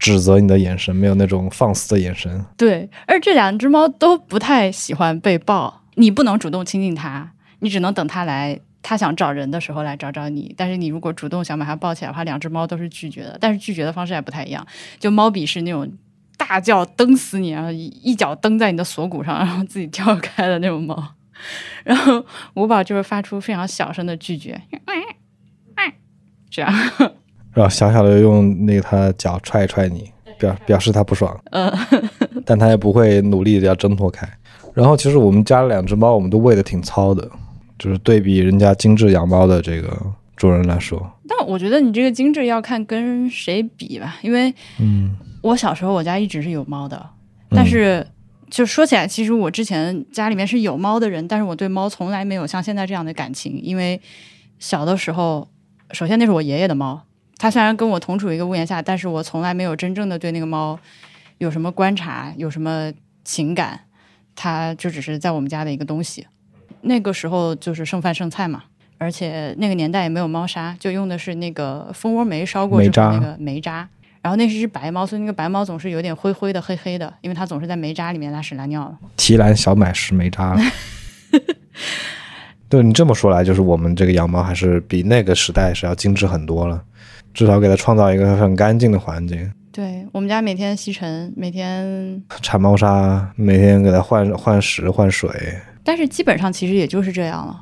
[0.00, 2.44] 指责你的眼神，没有那种放肆的眼神。
[2.56, 10.54] 对，而这两只猫都不太喜欢被抱，你不能主动亲近它，你只能等它来，它想找人的时候来找找你。
[10.56, 13.36] 但是你如果主动想把它抱起来的话，两只猫都是拒绝的。
[13.38, 14.66] 但是拒绝的方式还不太一样，
[14.98, 15.86] 就猫比是那种
[16.38, 21.14] 大叫蹬死你，然后一脚蹬在你的锁骨上，然后自己跳开的那种猫。
[21.84, 24.60] 然后五宝就是发出非常小声的拒绝，
[26.50, 26.72] 这样。
[27.52, 31.72] 然后小小的用那个他脚踹一踹你，表表示他不爽，嗯，
[32.46, 34.28] 但他也不会努力的要挣脱开。
[34.72, 37.28] 然后其实我们家两只猫，我们都喂的挺糙的，
[37.76, 39.96] 就是对比人家精致养猫的这个
[40.36, 41.10] 主人来说。
[41.28, 47.04] 但我觉得你这个精致要看跟谁比吧，因为，嗯，我小时候我家一直是有猫的，
[47.50, 48.06] 但是
[48.48, 54.00] 就说起来，其实我之前家里面是有猫的人，但是我对猫从来没有像现在这样的感情，因为
[54.60, 55.48] 小的时候，
[55.90, 57.02] 首先那是我爷爷的猫。
[57.42, 60.78] 它虽然跟我同处一个屋檐下，但是我从来没有真正的对那个猫
[61.38, 62.92] 有什么观察，有什么
[63.24, 63.80] 情感，
[64.36, 66.26] 它就只是在我们家的一个东西。
[66.82, 68.64] 那个时候就是剩饭剩菜嘛，
[68.98, 73.88] 而且那个年代也没有猫砂，就用的是那个蜂窝煤烧过之后那个煤渣。
[74.20, 78.94] 然后那是只白猫，所以那个白猫总是有点灰灰的、黑黑的，因为它总是在煤渣里面拉屎拉尿。
[79.16, 80.54] 提篮小买是煤渣。
[82.68, 86.84] 对你这么说来，就是我们这个养猫还是比那个时代是要精致很多了。
[87.32, 89.50] 至少给它创造一个很干净的环境。
[89.72, 95.30] 对我们家每天吸尘，每天铲猫砂，每天给它换换食换水。
[95.84, 97.60] 但是基本上其实也就是这样了，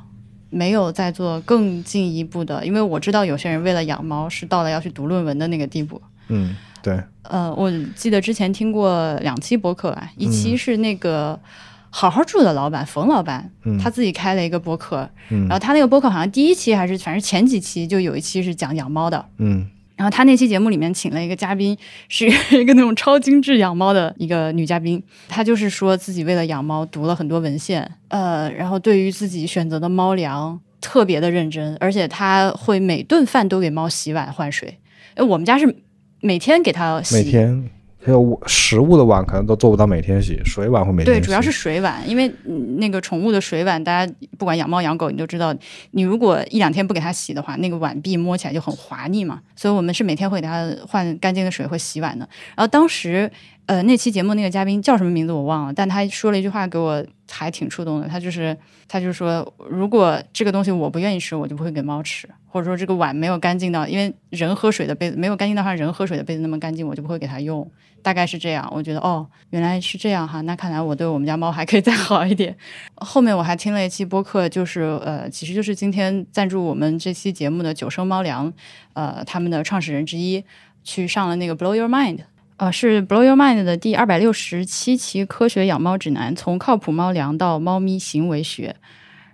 [0.49, 2.65] 没有再做更进一步的。
[2.65, 6.01] 因为我知道有些人为了养猫是到了要去读论文的那个地步。
[6.29, 6.99] 嗯，对。
[7.23, 11.39] 呃，我记得之前听过两期博客啊，一期是那个。
[11.89, 21.75] 好好住的老板冯老板，他自己开了一个播客，然后他那个播客好像第一期还是反正前几期就有一期是讲养猫的，嗯，然后他那期节目里面请了一个嘉宾，
[22.07, 34.77] 是 一个那种超精致养猫的一个女嘉宾，她就是说自己为了养猫读了很多文献，呃，然后对于自己选择的猫粮特别的认真，而且他会每顿饭都给猫洗碗换水，
[35.15, 35.75] 哎，我们家是
[36.21, 37.69] 每天给它洗，每天。
[38.09, 45.55] 还有食物的碗可能都做不到每天洗，水碗会每天对，主要是水碗，因为嗯那个宠物的水碗，大家不管养猫养狗，你都知道，
[45.91, 49.39] 你如果一两天不给它洗的话，那个碗壁摸起来就很滑腻嘛。
[49.55, 52.27] 所以我们是每天会给它换干净的水，会洗碗的。
[52.55, 53.31] 然后当时
[53.67, 67.69] 呃那期节目那个嘉宾叫什么名字我忘了，但他说了一句话给我还挺触动的，他就是他就说，如果这个东西我不愿意吃，我就不会给猫吃，或者说这个碗没有干净到，因为人喝水的杯子没有干净到像人喝水的杯子那么干净，我就不会给它用。
[68.01, 72.55] 大概是这样，我觉得哦，原来是这样哈，那看来我对我们家猫还可以再好一点。
[72.95, 78.51] 后面我还听了一期播客，就是呃，其实就是今天赞助我们这期节目的九生猫粮，
[78.93, 80.41] 呃，他们的创始人之一
[80.81, 82.19] 去上了那个 Blow Your Mind，
[82.55, 88.77] 呃，是 Blow Your Mind 的第二百六十七期科学养猫指南，从靠谱猫粮到猫咪行为学。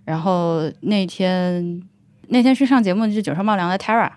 [0.05, 1.83] 然后那天
[2.29, 4.11] 那天去上节目的是九生猫粮的 Tara，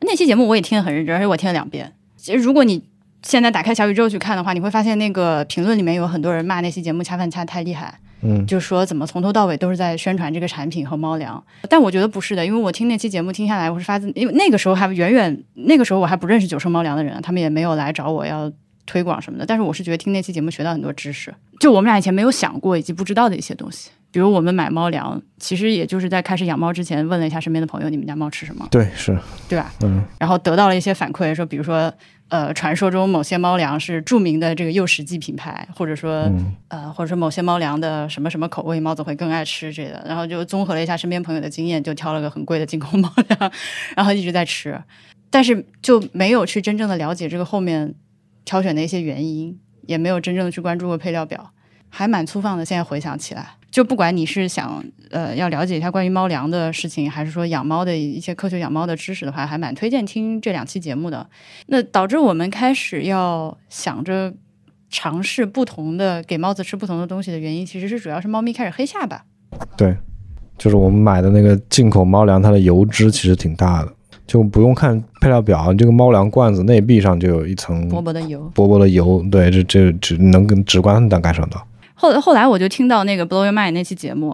[0.00, 1.92] 那期节目我也听得很认真，而且我听了两遍。
[2.16, 2.82] 其实如果你
[3.22, 11.42] 现在打开小宇宙去看的话，你会发现那个评论里面有很多人骂那期节目恰饭恰太厉害，嗯，就说怎么从头到尾都是在宣传这个产品和猫粮。
[11.68, 18.50] 但我觉得不是的，因为我听那期节目听下来，我是发自，因为那个时候还远远，那个时候我还不认识九生猫粮的人，他们也没有来找我要
[18.84, 19.46] 推广什么的。
[19.46, 23.90] 但是我是觉得听那期节目学到很多知识，就我们俩以前没有想过以及不知道的一些东西。
[24.10, 29.72] 比如我们买猫粮，其实也就是在开始养猫之前问了一下身边的朋友，你们家猫吃什么，对，是，对吧？
[29.82, 31.92] 嗯，然后得到了一些反馈，说比如说，
[32.28, 40.02] 呃，传说中某些猫粮是著名的这个诱食剂品牌，或者说，嗯呃，或者说某些猫粮的什么什么口味，猫子会更爱吃这个。
[40.06, 43.52] 然后就综合了一下身边朋友的经验，就挑了个很贵的进口猫粮，
[43.94, 44.80] 然后一直在吃，
[45.30, 47.94] 但是就没有去真正的了解这个后面
[48.46, 51.52] 挑选的一些原因，也没有真正的去关注过配料表，
[51.90, 52.64] 还蛮粗放的。
[52.64, 53.55] 现在回想起来。
[53.76, 61.28] 就不管你是想呃要了解一下关于猫粮的事情，还是说养猫的一些科学养猫的知识的话，还蛮推荐听这两期节目的。
[61.66, 64.32] 那导致我们开始要想着
[64.88, 69.22] 尝试不同的给猫子吃不同的东西的原因，其实是主要是猫咪开始黑下巴。
[69.76, 69.94] 对，
[70.56, 73.92] 就是我们买的那个进口猫粮，它的油脂其实挺大的，
[74.26, 78.50] 就不用看配料表，这个猫粮罐子内壁上就有一层薄薄的油。
[78.54, 81.62] 薄薄的油，对，这这只能跟直观的感受到。
[81.96, 84.28] 后后来我就听到那个 Blow Your Mind 那期节目，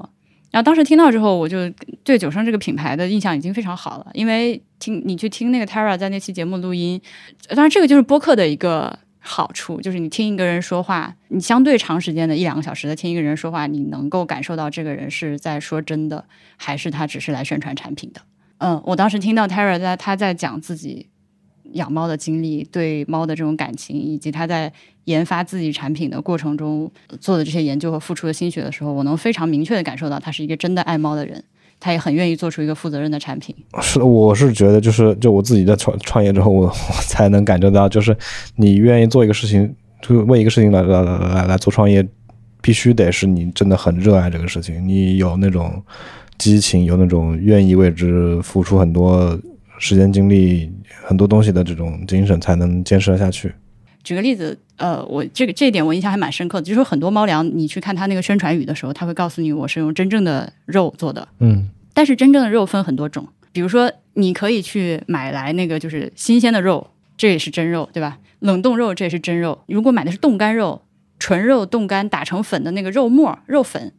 [0.51, 1.71] 然后当时听到之后，我就
[2.05, 7.01] 对九生这个品牌的印象已经非常好了，因为听你去听那个 Tara 在那期节目录音，
[7.49, 16.25] 当然这个就是播客的一个好处，就是你听一个人说话，你相对长时间的一两个小时的听一个人说话，你能够感受到这个人是在说真的，
[16.57, 18.21] 还是他只是来宣传产品的。
[18.59, 21.09] 嗯，我当时听到 Tara 在他在讲自己
[21.73, 24.73] 养猫的经历，对猫的这种感情，以及他在
[25.05, 31.43] 研发自己产品的过程中做的这些研究和付出的心血的时候，我能非常明确的感受到他是一个真的爱猫的人，
[31.81, 33.55] 他也很愿意做出一个负责任的产品。
[33.81, 38.17] 是，我是觉得就是就我自己在创创业之后，我我才能感觉到，就是
[38.57, 42.07] 你愿意做一个事情，就为一个事情来来来来来做创业，
[42.61, 45.83] 必须得是你真的很热爱这个事情，你有那种
[46.39, 49.37] 激情，有那种愿意为之付出很多
[49.83, 50.71] 时间精力、
[51.03, 53.53] 很多东西的这种精神，才能坚持得下去。
[54.05, 68.21] 举个例子，呃，我这个这一点我印象还蛮深刻的，就是说很多猫粮，你去看它那个宣传语的时候，它会告诉你我是用真正的肉做的，嗯但是真正的肉分很多种，比如说你可以去买来那个就是新鲜的肉，这也是真肉，对吧？
[68.39, 69.63] 冷冻肉这也是真肉。
[69.67, 70.83] 如果买的是冻干肉，
[71.19, 73.93] 纯肉冻干打成粉的那个肉末、肉粉，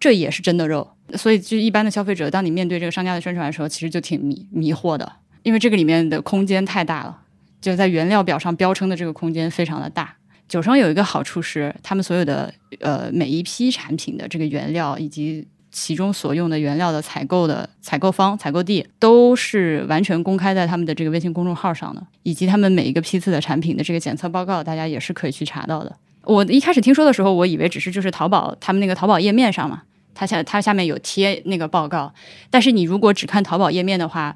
[0.00, 0.88] 这也是真的肉。
[1.14, 5.10] 所以，就一般的消费者，当你面对这个商家的宣传的时候，其实就挺迷迷惑的，
[5.42, 7.18] 因为这个里面的空间太大了，
[7.60, 10.14] 就在原料表上标称的这个空间非常的大。
[10.48, 25.94] 九生有一个好处是，他们所有的呃每一批产品的这个原料以及其中所用的原料的采购的采购方、采购地都是完全公开在他们的这个微信公众号上的，以及他们每一个批次的产品的这个检测报告，大家也是可以去查到的。
[26.24, 29.82] 我一开始听说的时候，我以为只是就是淘宝他们那个淘宝页面上嘛，
[30.14, 32.14] 它下它下面有贴那个报告，
[32.48, 34.34] 但是你如果只看淘宝页面的话，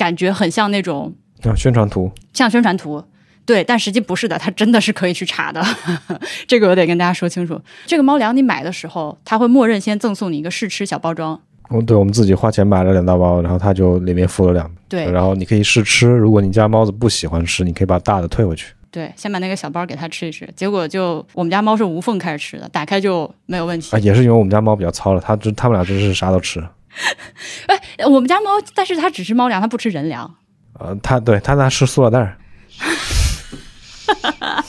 [0.00, 3.04] 感觉很像那种啊，宣传图，像宣传图，
[3.44, 5.62] 对，但实际不是的，它真的是可以去查的。
[6.48, 7.60] 这个我得跟大家说清楚。
[7.84, 18.72] 这个猫粮你买的时候，它会默认先赠送你一个试吃小包装，哦对我们自己花钱买了两大包，然后它就里面附了两，对然后你可以试吃，如果你家猫子不喜欢吃，你可以把大的退回去。
[18.90, 20.48] 对，先把那个小包给它吃一吃。
[20.56, 23.98] 结果就我们家猫是无缝开始吃的，打开就没有问题啊，。
[24.00, 26.62] 也是因为我们家猫比较糙了，它就它们俩真是啥都吃。
[27.66, 30.36] 哎，我们家猫，但是它只吃猫粮，它不吃人粮。
[30.78, 32.38] 呃，它对它那吃塑料袋儿，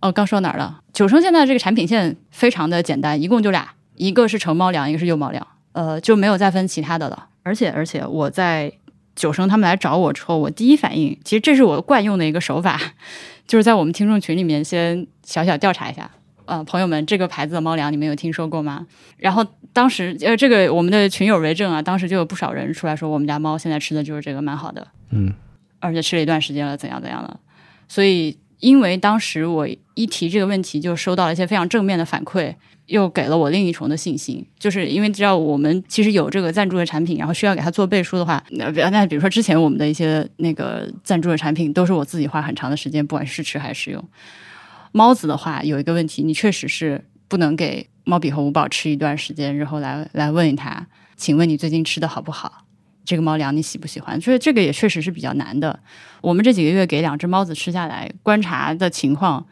[0.00, 0.80] 哦，刚说哪儿了？
[0.92, 7.28] 九生现在这个产品线非常的简单，一共就俩，一个是成猫粮，一个是幼猫粮，呃，就没有再分其他的了。
[7.42, 8.72] 而且而且我在
[9.16, 12.80] 九生他们来找我之后，我第一反应，其实这是我惯用的一个手法，
[13.46, 16.10] 就是在我们听众群里面先小小调查一下。
[16.46, 18.86] 呃，朋友们，这个牌子的猫粮你们有听说过吗？
[19.16, 24.86] 然后当时呃，这个我们的群友为证啊，当时就有不少人出来说，我们家猫现在吃的就是这个，蛮好的。
[25.10, 25.32] 嗯，
[25.80, 27.40] 而且吃了一段时间了，怎样怎样了。
[27.88, 32.54] 所以，因为当时我一提这个问题，就收到了一些非常正面的反馈，
[32.86, 34.44] 又给了我另一重的信心。
[34.58, 44.02] 就是因为知道我们其实有这个赞助的产品，然后需要给它做背书的话，那那比如说之前我们的一些那个赞助的产品，都是我自己花很长的时间，不管是试吃还是使用。
[44.96, 50.86] 猫子的话有一个问题，你确实是不能给猫比和五宝吃一段时间，然后来来问它，
[51.16, 52.64] 请问你最近吃的好不好？
[53.04, 54.20] 这个猫粮你喜不喜欢？
[54.20, 55.76] 所以这个也确实是比较难的。
[56.22, 59.44] 我们这几个月给两只猫子吃下来，观察的情况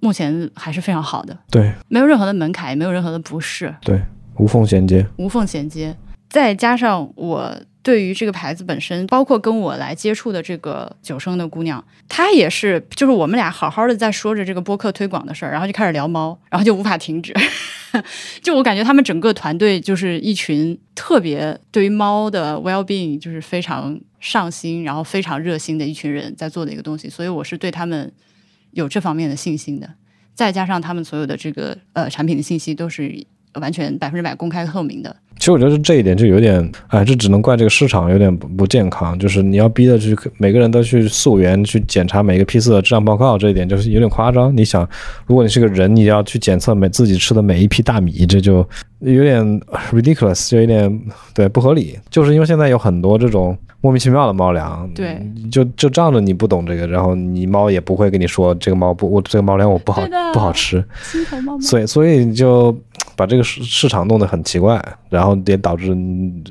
[0.00, 1.38] 目前还是非常好的。
[1.48, 4.02] 对，没有任何的门槛，也没有任何的不适，对，
[4.36, 5.96] 无缝衔接，无缝衔接。
[6.28, 7.60] 再加上我。
[7.80, 17.34] 对于这个牌子本身，包括跟我来接触的这个九生的姑娘，她也是，就是我们俩好好的在说着这个播客推广的事儿，然后就开始聊猫，然后就无法停止。
[18.42, 28.12] 就我感觉他们整个团队就是一群特别对于猫的 well being 就是非常上心，然后非常热心的一群人在做的一个东西，所以我是对他们
[28.72, 29.88] 有这方面的信心的。
[30.34, 33.24] 再加上他们所有的这个呃产品的信息都是
[33.54, 35.14] 完全百分之百公开透明的。
[35.38, 39.16] 其实我觉得这一点就有点，哎，这只能怪这个市场有点不不健康。
[39.20, 44.54] 就是你要逼着去每个人都去溯源去检查每个批次的质量报告，这一点就是有点夸张。
[44.56, 44.86] 你想，
[45.26, 48.68] 如果你是个人，你要去检测每自己吃的每一批大米，这就
[48.98, 49.60] 有点
[49.92, 51.00] ridiculous，就有点
[51.32, 51.96] 对不合理。
[52.10, 60.84] 就是因为现在有很多这种莫名其妙的猫粮，对，就就仗着你不懂这个，然后你猫也不会跟你说这个猫不，我这个猫粮我不好不好吃，
[61.60, 62.76] 所以所以就。
[63.18, 65.88] 把这个市市场弄得很奇怪，然后也导致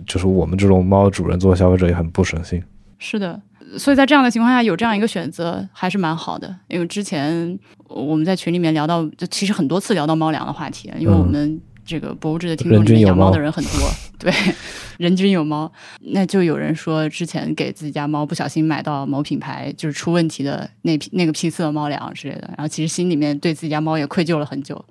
[0.06, 2.62] 就是我们这种猫主人做消费者也很不省心。
[3.00, 3.42] 是的，
[3.78, 6.54] 所以在这样的情况下有这样一个选择还是蛮好的。
[6.68, 7.58] 因为之前
[7.88, 13.90] 我们在群里面聊到，就其实很多次聊到猫粮的话题，因为我们这个博物志的听众里面养猫的人很多，
[14.20, 14.34] 对，
[14.98, 24.84] 人均有猫，那就有人说之前给自己家猫不小心买到某品牌就是出问题的那批那个批次的猫粮之类的，然后其实心里面对自己家猫也愧疚了很久。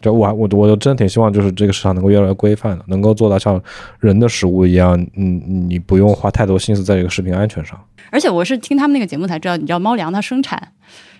[0.00, 3.60] 就我我我真的挺希望，就是这个市场能够越来越规范的，能够做到像
[3.98, 7.78] 人的食物一样，嗯，你不用花太多心思在这个食品安全上。
[8.10, 10.72] 而且我是听他们那个节目才知道，你知道猫粮它生产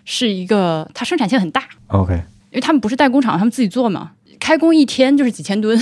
[0.04, 1.64] 是一个，它生产线很大。
[1.88, 5.78] OK，因为他们不是代工厂，他们自己做嘛，开工一天就是几千吨，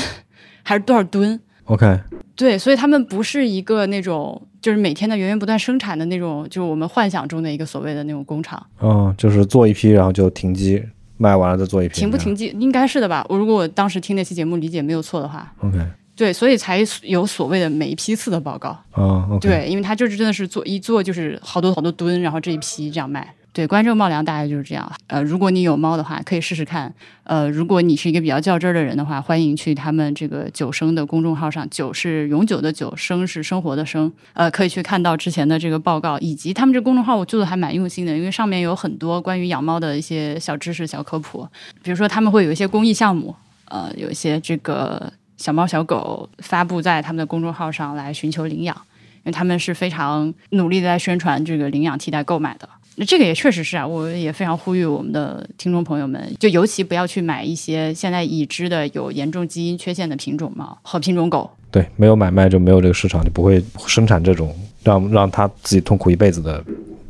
[0.63, 2.01] 还是多少吨？OK，
[2.35, 8.67] 对，所以他们不是一个那种就是每天的源源不断生产的那种，就是我们幻想中的一个所谓的那种工厂。
[8.81, 10.83] 嗯，就是做一批然后就停机。
[11.17, 13.25] 卖完了再做一批，停不停机应该是的吧？
[13.29, 15.79] 我如果我当时听那期节目理解没有错的话，OK，
[16.15, 18.71] 对，所以才有所谓的每一批次的报告。
[18.93, 23.35] 啊，对，因为他就是真的是做一做就是好多好多吨，然后这一批这样卖。
[23.57, 24.93] 对，关于这个猫粮大概就是这样。
[25.07, 26.93] 呃，如果你有猫的话，可以试试看。
[27.25, 34.13] 呃，如果你是一个比较较真儿的人的话，欢迎去他们这个九生的公众号上，九是永久的九，生是生活的生。
[34.35, 41.49] 呃，可以去看到之前的这个报告，以及他们这公众号我做的还蛮用心的，因为上面有很多关于养猫的一些小知识、小科普。
[41.83, 43.35] 比如说他们会有一些公益项目，
[43.71, 52.69] 呃，有一些这个小猫小狗发布在他们的公众号上来寻求领养，因为他们是非常努力的在宣传这个领养替代购买的。
[52.99, 61.51] 那这个也确实是啊，我也非常呼吁我们的听众朋友们，就尤其不要去买一些现在已知的有严重基因缺陷的品种猫和品种狗。
[61.71, 66.65] 对，没有买卖就没有这个市场，就不会生产这种让让他自己痛苦一辈子的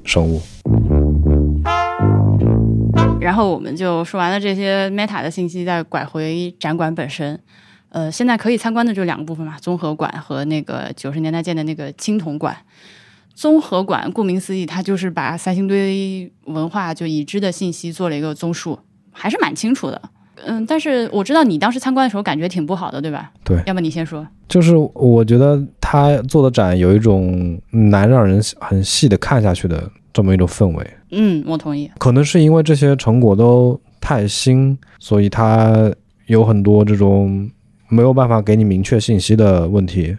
[0.04, 0.42] 生物。
[3.20, 7.38] 然后我们就说完了这些 Meta 的信息，再拐回展馆本身。
[7.90, 12.56] 呃，现在可以参观的就两个部分嘛，综合馆和那个九十年代建的那个青铜馆。
[13.36, 18.78] 综合馆顾名思义，它就是把三星堆文化就已知的信息做了一个综述，
[19.12, 20.02] 还是蛮清楚的。
[20.46, 23.30] 嗯，但是我知道你当时参观的时候感觉挺不好的，对吧？
[23.44, 24.26] 对，要么你先说。
[24.48, 30.90] 就是我觉得他做的展有一种难让人很细的看下去的这么一种氛围。
[31.10, 31.90] 嗯，我同意。
[31.98, 35.92] 可能是因为这些成果都太新，所以它
[36.26, 37.50] 有很多这种
[37.88, 40.16] 没有办法给你明确信息的问题。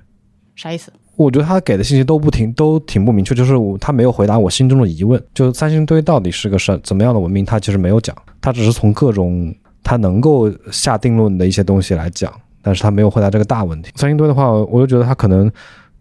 [0.55, 0.91] 啥意思？
[1.18, 9.53] 我觉得他给的信息都不挺都挺不明确，就是我他没有回答我心中的疑问，就是三星堆到底是个什怎么样的文明，他其实没有讲，他只是从各种
[9.84, 13.91] 他能够下定论的一些东西来讲，但是他没有回答这个大问题。
[13.95, 15.51] 三星堆的话，我就觉得他可能，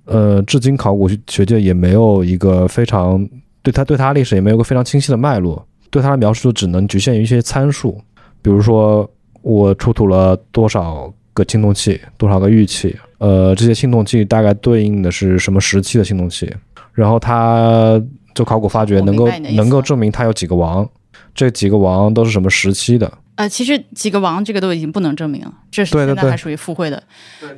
[0.05, 3.27] 呃，至今考古学界也没有一个非常
[3.63, 7.99] 对他对他历史也没有个非常清晰的脉络，对他的描述就只能局限于一些参数，
[8.43, 9.09] 比如说
[9.41, 12.95] 我出土了多少个青铜器，多少个玉器。
[13.19, 16.53] 呃，这些青铜器大概对应的是什么时期的青铜器？
[16.93, 18.01] 然后他
[18.35, 20.89] 就考古发掘能够能够证明他有几个王，
[21.35, 23.11] 这几个王都是什么时期的？
[23.37, 27.03] 呃，其实几个王这个都已经不能证明了，这是现在还属于附会的。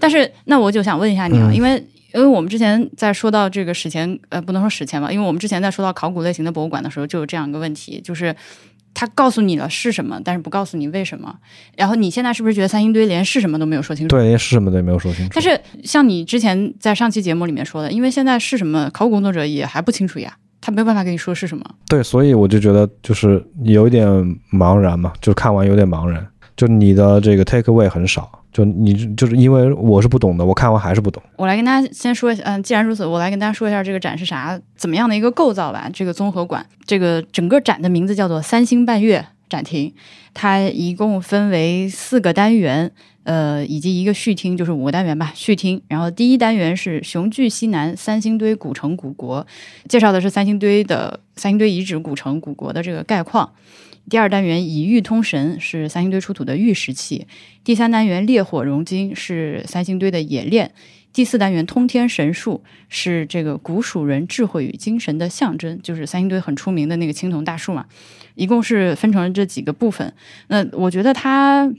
[0.01, 1.75] 但是那我就想问一下你啊，嗯因为
[2.15, 8.35] 因为我们之前在说到这个史前，呃，不能说史前吧，因为我们之前在说到考古类型的博物馆的时候，就有这样一个问题，就是
[8.95, 11.35] 他告诉你了是什么，但是不告诉你为什么。
[11.77, 14.17] 然后你现在是不是觉得三星堆连是什么都没有说清楚？
[14.17, 15.31] 对，连是什么都没有说清楚。
[15.35, 21.65] 但是像你之前在上期节目里面说的，因为现在是什么，考古工作者也还不清楚呀，他没有办法跟你说是什么。
[21.89, 24.09] 对，所以我就觉得就是有一点
[24.53, 26.27] 茫然嘛，就看完有点茫然，
[26.57, 31.23] 就你的这个 take away 很少，就你就是因为我是不懂的，我看完还是不懂。
[31.37, 35.89] 我来跟大家先说一下，嗯，既然如此，我来跟大家说一下这个展是啥，怎么样的一个构造吧。
[35.93, 39.95] 这个综合馆，这个整个展的名字叫做“三星半月展厅”，
[40.35, 42.91] 它一共分为四个单元，
[43.23, 45.31] 呃，以及一个序厅，就是五个单元吧。
[45.37, 49.47] 序厅，然后第一单元是雄踞西南三星堆古城古国，
[49.89, 53.53] 介绍的是三星堆的三星堆遗址古城古国的这个概况。
[54.09, 57.27] 第二单元以玉通神是三星堆出土的玉石器，
[57.63, 60.73] 第三单元烈火熔金是三星堆的冶炼，
[61.13, 67.87] 第四单元通天神树是这个古蜀人智慧与精神的象征，就是三星堆很出名的那个青铜大树嘛。
[68.35, 70.13] 一共是分成了这几个部分。
[70.47, 71.71] 那我觉得它，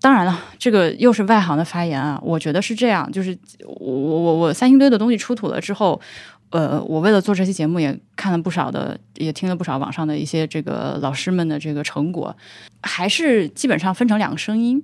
[0.00, 2.20] 当然了，这个又是外行的发言啊。
[2.22, 6.00] 我觉得是这样，就是我我我我三星堆的东西出土了之后。
[6.50, 12.34] 呃，我为了做这期节目，也看了不少的，也听了不少网上的一些这个老师们的这个成果，
[12.82, 14.82] 还是基本上分成两个声音。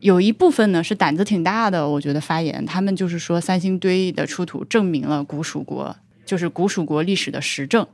[0.00, 5.94] 有一部分呢是胆子挺大的，我觉得发言，他们就是说三星堆的出土证明了古蜀国
[6.24, 7.86] 就是古蜀国历史的实证，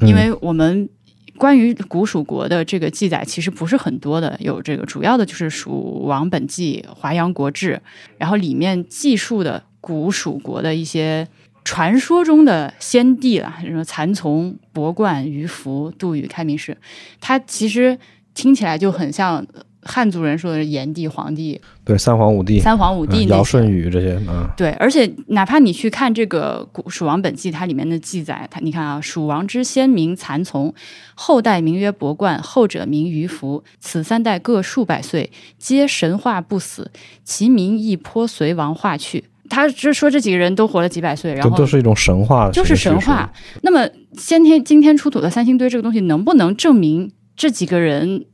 [0.00, 0.88] 因为我们
[1.36, 7.74] 关于古蜀国的这个记载其实不是很多的，有这个主要的就是《蜀王本纪》《华阳国志》，
[8.18, 11.28] 然后里面记述的古蜀国的一些。
[11.68, 16.74] 传说中的先帝了，什么蚕丛、博冠、鱼凫、杜宇、开明氏，
[17.20, 17.98] 他其实
[18.32, 19.46] 听起来就很像
[19.82, 30.72] 汉族人说的炎帝、黄帝、对，三皇五帝、三皇五帝尧舜禹这些，嗯，对，而且哪怕你去看这个《古蜀王本纪》，它里面的记载，它你看啊，蜀王之先名蚕丛，
[31.14, 36.90] 后代名曰博冠，后者名鱼凫，此三代各数百岁，皆神话不死，
[37.24, 39.24] 其名亦颇随王化去。
[39.48, 43.32] 他就说这几个人都活了几百岁，然后都都是一种神话，就是神话。
[43.62, 48.24] 那么先天今天出土的三星堆这个东西，能不能证明这几个人？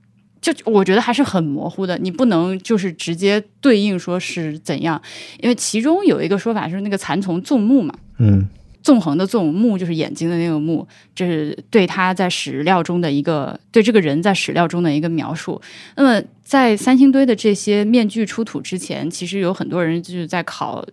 [0.41, 5.01] 就我觉得还是很模糊的，你不能就是直接对应说是怎样，
[5.41, 8.47] 因为其中有一个说法是那个蚕丛纵目嘛，嗯，
[8.83, 15.59] 纵横的纵目就是眼睛的那个目，这是对他在史料中的一个对这个人在史料中的一个描述。
[15.97, 20.85] 那么在三星堆的这些面具出土之前，其实有很多人就是在考。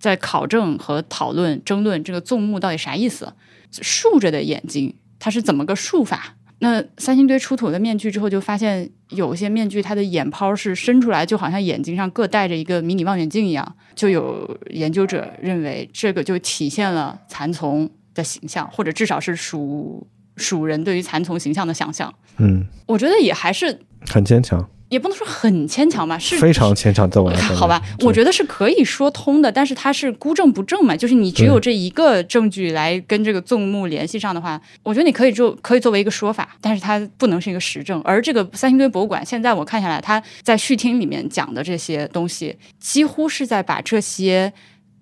[0.00, 3.32] 在考证和讨论、争论这个纵目到底啥意思？
[3.70, 6.34] 竖着的眼睛它是怎么个竖法？
[6.62, 13.76] 那三星堆出土的面具之后，就发现有些面具它的眼泡是伸出来，就好像眼睛上各戴着一个迷你望远镜一样。
[13.94, 22.12] 就有研究者认为，这个就体现了蚕丛的形象，或者至少是蜀蜀人对于蚕丛形象的想象。
[22.38, 24.68] 嗯，我觉得也还是很坚强。
[24.90, 38.00] 也不能说很牵强吧，是非常牵强，在我来看，好吧，我觉得是可以说通的，但是它是孤证不正嘛，就是你只有这一个证据来跟这个纵目联系上的话，我觉得你可以做可以作为一个说法，但是它不能是一个实证。
[38.02, 44.52] 而这个三星堆博物馆现在我看下来，它在序厅里面讲的这些东西，几乎是在把这些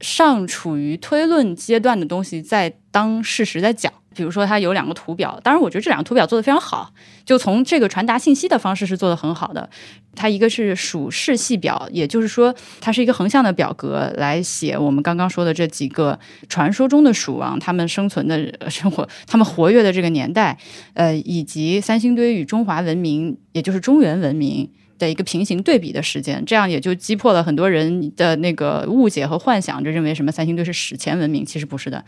[0.01, 3.91] 尚处于推论阶段的东西在当事实在讲。
[4.19, 6.93] 比如说，它有两个图表，当然，我觉得这两个图表做的非常好，
[7.25, 9.71] 就从这个传达信息的方式是做的很好的。
[10.17, 20.59] 它一个是属世系表，也就是说，它是一个横向的表格来写我们刚刚说的这几个传说中的蜀王他们生存的生活，他们活跃的这个年代，
[20.95, 32.05] 呃，以及三星堆与中华文明，也就是中原文明的一个平行对比的时间，这样也就击破了很多人的那个误解和幻想，就认为什么三星堆是史前文明，其实不是的。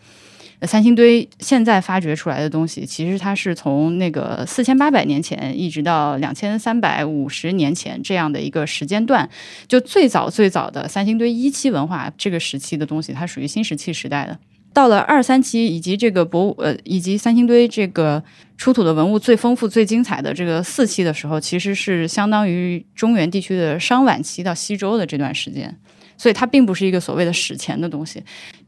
[0.66, 9.28] 三星堆现在发掘出来的东西，其实它是从那个四千八百年前一直到两千三百五十年前这样的一个时间段，
[9.66, 14.38] 就最早最早的三星堆一期文化这个时期的东西，它属于新石器时代的。
[14.72, 18.22] 到了二三期以及这个博物呃以及三星堆这个
[18.56, 25.76] 出土的文物最丰富最精彩的这个四期的时候，其实是相当于中原地区的商晚期到西周的这段时间。
[26.16, 28.22] 所以它并不是一个所谓的史前的东西，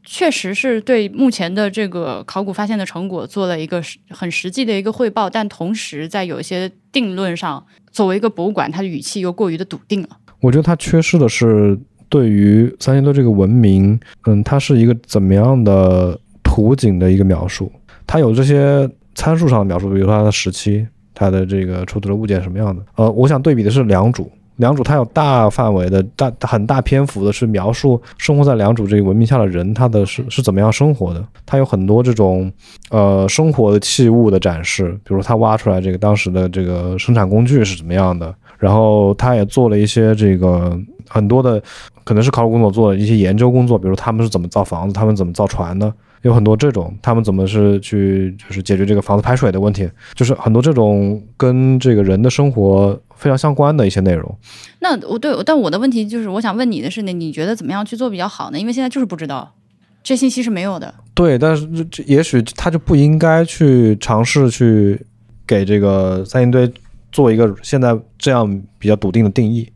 [0.05, 10.09] 确实是对目前的这个考古发现的成果做了一个很实际的一个汇报，但同时在有一些定论上，作为一个博物馆，它的语气又过于的笃定了。
[10.41, 11.79] 我觉得它缺失的是
[12.09, 17.71] 对于三星堆这个文明，嗯，它是一个怎么样的图景的一个描述，
[18.05, 22.83] 它有这些参数上的描述，比如说它的时期，它的这个出土的物件什么样的。
[22.95, 24.29] 呃，我想对比的是两组。
[24.57, 31.25] 良渚它有大范围的大很大篇幅的是描述生活在良渚这个文明下的人，他的是是怎么样生活的。
[31.45, 32.51] 它有很多这种
[32.89, 38.33] 呃生活的器物的展示，比如他挖出来这个当时的这个生产工具是怎么样的。
[38.59, 40.79] 然后他也做了一些这个
[41.09, 41.61] 很多的
[42.03, 45.91] 可能是考古工作做的一些研究工作，比如他们是怎么造房子，他们怎么造船的。
[46.23, 54.37] 有很多这种，他们怎么是去就是解决这个房子排水的问题，就是很多这种跟这个人的生活非常相关的一些内容。
[54.79, 58.59] 那我对，但我的问题就是，我想问你的是呢，你觉得怎么样去做比较好呢？
[58.59, 59.53] 因为现在就是不知道，
[60.01, 60.93] 这信息是没有的。
[61.13, 64.99] 对，但是这也许他就不应该去尝试去
[65.45, 66.71] 给这个三星堆
[67.11, 69.69] 做一个现在这样比较笃定的定义。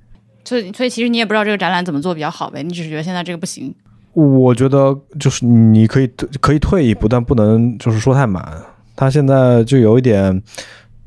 [0.45, 3.75] 所以，所以其实你也不知道这个展览怎么做比较好呗，你只是觉得现在这个不行。
[4.13, 8.43] 我觉得就是你可以可以退一步，但不能就是说太满。
[8.95, 10.41] 他现在就有一点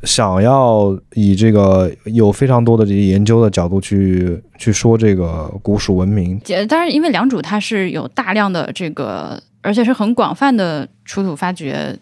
[0.03, 6.41] 想要以这个有非常多的这些研究的角度去去说这个古蜀文明。
[6.69, 9.41] 当然，因为良渚它是有大量的这个。
[9.63, 11.95] 而且是很广泛的出土发掘，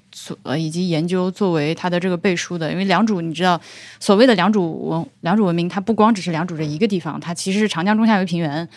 [0.43, 2.71] 呃以及研究作为它的这个背书的。
[2.71, 3.61] 因为良渚，你知道，
[4.01, 8.69] 所谓的良渚文良渚文明，它不光只是良渚这一个地方，它其实是长江中下游平原，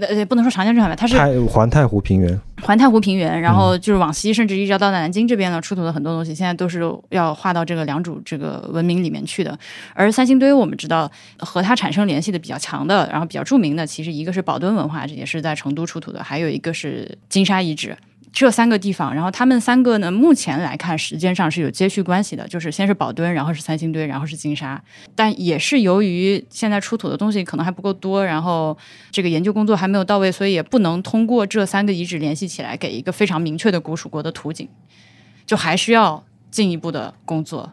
[0.00, 1.16] 呃不能说长江中下游，它是
[1.46, 9.58] 环太湖平原，环太湖平原，然后就是往西，甚至一直到南京这边呢，出土的很多东西，现在都是要划到这个良渚这个文明里面去的。
[9.94, 17.96] 而三星堆，我们知道和它产生联系的比较强的，然后比较著名的，其实一个是宝墩文化，这也是在成都出土的，还有一个是金沙遗址。
[18.32, 24.82] 这三个地方，然后他们三个呢，目前来看时间上是有接续关系的，就是先是宝墩，然后是三星堆，然后是金沙。
[25.14, 28.76] 但也是由于现在出土的东西可能还不够多，然后
[29.10, 34.66] 这个研究工作还没有到位，所以也不能通过这三个遗址联系起来给一个非常明确的古蜀国的图景，
[35.44, 37.70] 就还需要进一步的工作。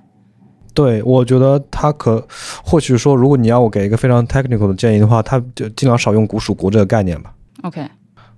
[0.74, 2.28] 对，我觉得他可
[2.64, 7.34] 或许说，如果你要我给一个非常 technical 的建议的话，他就尽量少用古蜀国这个概念吧。
[7.64, 7.82] OK。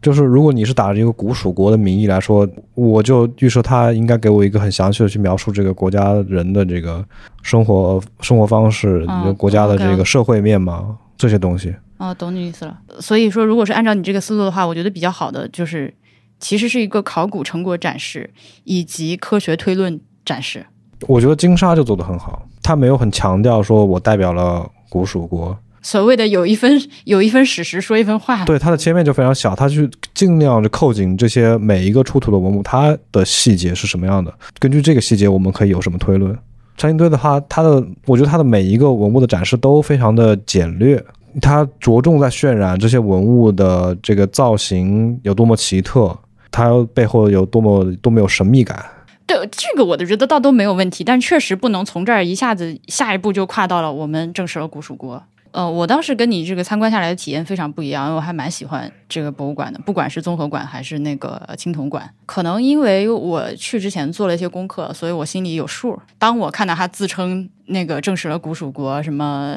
[0.02, 7.06] 就是如果你是打着一个古蜀国的名义来说，我就预设他应该给我一个很详细的去描述这个国家人的这个
[7.43, 9.06] 生活生活方式，
[9.38, 11.76] 国家的这个社会面貌这些东西。
[11.97, 12.76] 哦，懂你意思了。
[12.99, 15.93] 所以说，如果是按照你这个思路的话，我觉得比较好的就是，
[16.39, 18.28] 其实是一个考古成果展示
[18.64, 20.66] 以及科学推论展示。
[21.08, 25.56] 我觉得金沙就做得很好，他没有很强调说我代表了古蜀国。
[25.82, 34.34] 所谓的有一分有一分史实说一分话，对它的切面就非常小，它去尽量的扣紧这些每一个出土的文物，它的细节是什么样的？
[34.60, 36.38] 根据这个细节，我们可以有什么推论？
[36.78, 41.04] 三星堆的话，它的我觉得它的每一个文物的展示都非常的简略，
[41.42, 46.18] 它着重在渲染这些文物的这个造型有多么奇特，
[46.50, 48.84] 它背后有多么多么有神秘感。
[49.28, 55.24] 对这个，我都觉得倒都没有问题，但确实不能从这儿一下子下一步就跨到了我们正式了古蜀国。
[55.52, 62.09] 呃，我当时跟你这个参观下来的体验非常不一样，因为我还蛮喜欢这个博物馆的，不管是综合馆还是那个青铜馆。
[62.26, 65.99] 可能因为我去之前做了一些功课，所以我心里有数。
[66.18, 67.49] 当我看到他自称。
[67.68, 69.55] 那个证实了古蜀国什么，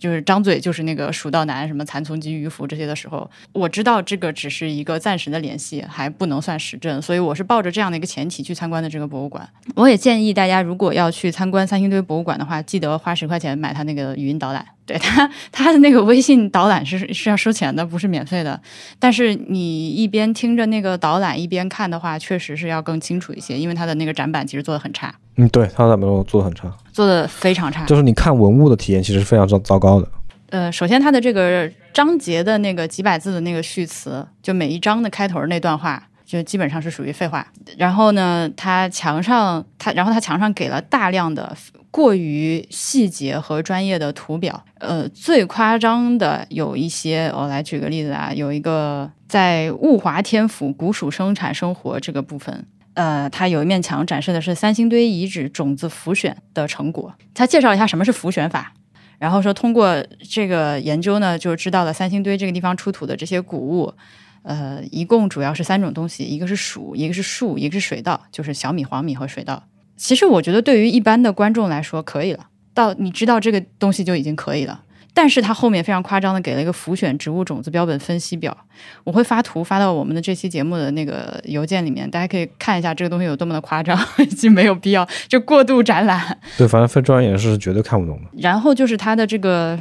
[0.00, 9.48] 就是张嘴就是那个蜀道难，什么蚕丛及鱼凫这些的时候，我知道这个只是一个暂时的联系，还不能算实证，所以我是抱着这样的一个前提去参观的这个博物馆。
[9.76, 14.66] 我也建议大家，如果要去参观三星堆博物馆的话，记得花十块钱买他那个语音导览。
[14.84, 18.60] 对他，他的那个微信导览是是要收钱的，不是免费的。
[18.98, 25.14] 但是你一边听着那个导览一边看的话，确实是要更清楚一些，因为它的那个展板其实做的很差。
[25.36, 26.72] 嗯，对，它的展板做的很差。
[26.92, 30.08] 做的非常差，就是你看文物的体验其实非常糟糟糕的。
[30.50, 37.46] 呃，首先它的这个章节的那个几百字的那个序词，就每一章的开头那段话，就基本上是属于废话。
[37.78, 41.56] 然后呢，它墙上它，然后它墙上给了大量的
[41.92, 44.64] 过于细节和专业的图表。
[44.78, 52.66] 呃，最夸张的有一些，我来举个例子啊，有一个在物华天府古蜀生产生活这个部分。
[52.94, 57.14] 呃，它有一面墙展示的是三星堆遗址种子浮选的成果。
[57.32, 58.74] 他介绍一下什么是浮选法，
[59.18, 63.94] 然后说通过这个研究呢，就知道了三星堆这个地方出土的这些古物，
[64.42, 69.62] 呃，一共主要是三种东西，一个是黍，一个是树，一个是水稻，就是小米、黄米和水稻。
[70.02, 74.82] 其实我觉得对于一般的观众来说可以了，到你知道这个东西就已经可以了。
[75.14, 78.56] 但是它后面非常夸张的给了一个浮选植物种子标本分析表，
[79.04, 86.36] 我会发图发到我们的这期节目的那个邮件里面，大家可以看一下这个东西有多么的夸张，已经没有必要就过度展览。
[86.58, 88.30] 对，反正非专业是绝对看不懂的。
[88.38, 89.78] 然后就是它的这个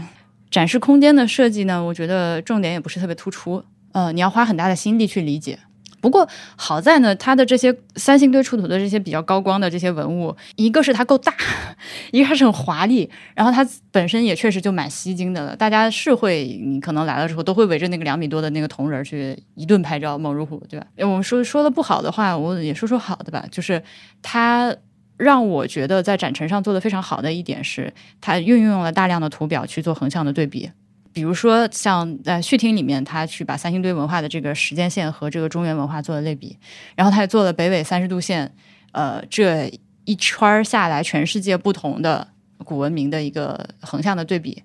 [0.52, 3.64] 展示空间的设计呢，我觉得重点也不是特别突出，
[3.94, 5.58] 呃，你要花很大的心力去理解。
[6.02, 6.28] 不过
[6.58, 11.34] 好在呢，它的这些三星堆出土的这些比较高光的这些文物，一个是它够大，
[12.12, 15.56] 一个它是很华丽，然后它本身也确实就蛮吸睛的了。
[15.56, 20.88] 大家是会，你可能来了之后都会围着那个两米多的那个铜人去一顿拍照，猛如虎，对吧？
[20.98, 23.46] 我们说说的不好的话，我也说说好的吧。
[23.52, 23.82] 就是
[24.24, 24.76] 它
[25.18, 30.72] 让我觉得在展陈上做的非常好的一点是，它运用了大量的图表去做横向的对比。
[31.14, 36.58] 比如说，像在序厅里面，他去把三星堆文化的这个时间线和这个中原文化做了类比，
[36.96, 38.52] 然后他也做了北纬三十度线，
[38.94, 39.72] 呃，这
[40.06, 42.28] 一圈下来，全世界不同的
[42.64, 44.64] 古文明的一个横向的对比。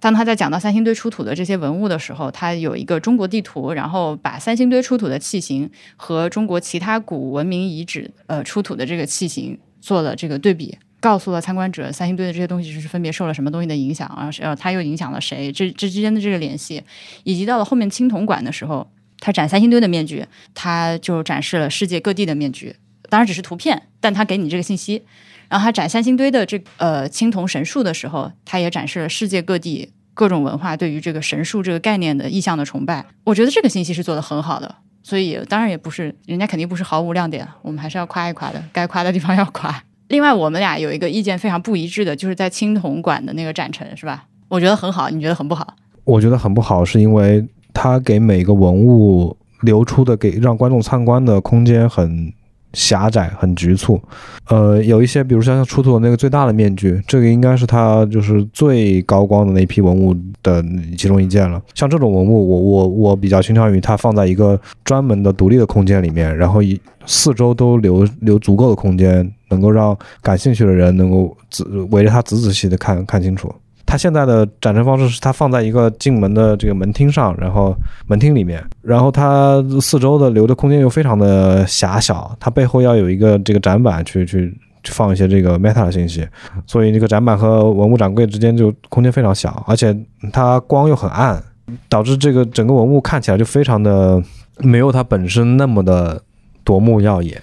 [0.00, 10.76] 当他在讲到三星堆出土的这些文物的时候，他有一个中国地图，然后把三星堆出土的器型和中国其他古文明遗址呃出土的这个器型做了这个对比。
[11.04, 14.30] 告诉了参观者三星堆的这些东西是分别受了什么东西的影响啊？
[14.40, 15.52] 呃，它又影响了谁？
[15.52, 16.82] 这这之间的这个联系，
[17.24, 20.24] 以及到了后面青铜馆的时候，他展三星堆的面具，
[20.54, 22.74] 他就展示了世界各地的面具，
[23.10, 25.02] 当然只是图片，但他给你这个信息。
[25.50, 33.04] 然后他展三星堆的这呃青铜神树的时候，他也展示了世界各地各种文化对于这个神树这个概念的意象的崇拜。
[33.24, 39.84] 我觉得这个信息是做的很好的，所以当然也不是人家肯定不是毫无亮点，我们还是要夸一夸的，该夸的地方要夸。
[40.08, 44.24] 另外，我们俩有一个意见非常不一致的，就是在青铜馆的那个展陈，是吧？
[44.48, 45.74] 我觉得很好，你觉得很不好？
[46.04, 52.32] 我觉得很不好，是因为它给每个文物留出的给让观众参观的空间很。
[52.74, 54.00] 狭窄很局促，
[54.48, 60.62] 呃，有一些，比如像像出土的那个最大的面具，这个应该是它就是最高光的那批文物的
[60.98, 61.62] 其中一件了。
[61.74, 73.54] 像这种文物，我我我比较倾向于它放在一个专门的独立的空间里面，然后一四周都留留足够的空间，能够让感兴趣的人能够仔围着它仔仔细的看看清楚。
[73.86, 77.76] 它现在的展陈方式是它放在一个进门的这个门厅上，然后
[78.06, 84.56] 门厅里面，然后它四周的留的空间又非常的狭小，它背后要有一个这个展板去去
[84.86, 86.26] 放一些这个 meta 的信息，
[86.66, 89.96] 所以这个展板和文物展柜之间就空间非常小，而且
[90.32, 91.42] 它光又很暗，
[91.88, 94.22] 导致这个整个文物看起来就非常的
[94.58, 96.20] 没有它本身那么的
[96.64, 97.40] 夺目耀眼，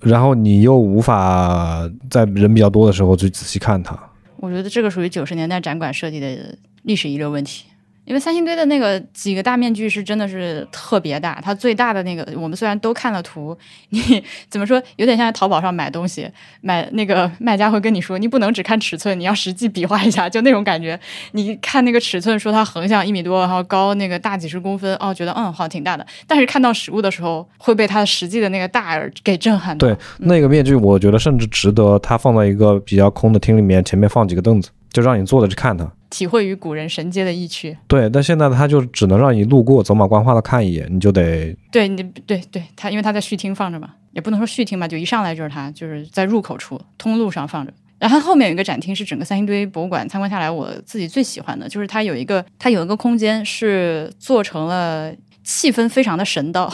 [0.00, 3.98] 然后你又无法在人比较多的时候去仔细看它。
[4.40, 7.69] 我觉得这个属于九十年代展馆设计的历史遗留问题。
[8.10, 13.56] 因为三星堆的那个几个大面具是真的是特别大，它最大的那个，我们虽然都看了图，
[13.90, 16.28] 你 怎么说，有点像在淘宝上买东西，
[16.60, 20.98] 买那个卖家会跟你说，你不能只看尺寸，你要实际比划一下，就那种感觉。
[21.30, 29.78] 你看那个尺寸，说它横向一米多，然后高那个大几十公分，哦，觉得嗯好挺大的，但是看到实物的时候，会被它实际的那个大给震撼。
[29.78, 34.70] 对，那个面具，我觉得甚至值得它放在一个比较空的厅里面，前面放几个凳子。
[34.92, 37.76] 就让你坐着去看它，体会与古人神阶的意趣。
[37.86, 47.72] 对，但现在它就只能让你路过，走马观花的看一眼，你就得对你对对，它因为他在序厅放着嘛，也不能说序厅吧，就一上来就是他，就是在入口处通路上放着。
[47.98, 55.12] 然后后面有一个展厅是整个三星堆博物馆参观下来，我自己最喜欢的就是它有一个它有一个空间是做成了
[55.44, 56.72] 气氛非常的神道。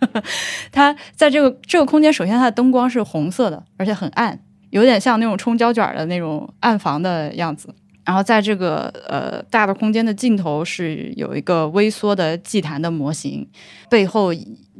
[0.72, 4.40] 它在这个这个空间，首先它的灯光是红色的，而且很暗。
[4.72, 7.68] 有点像那种冲胶卷的那种暗房的样子，
[8.06, 13.46] 然后在这个呃大的空间的尽头是有一个微缩的祭坛的模型，
[13.90, 14.32] 背后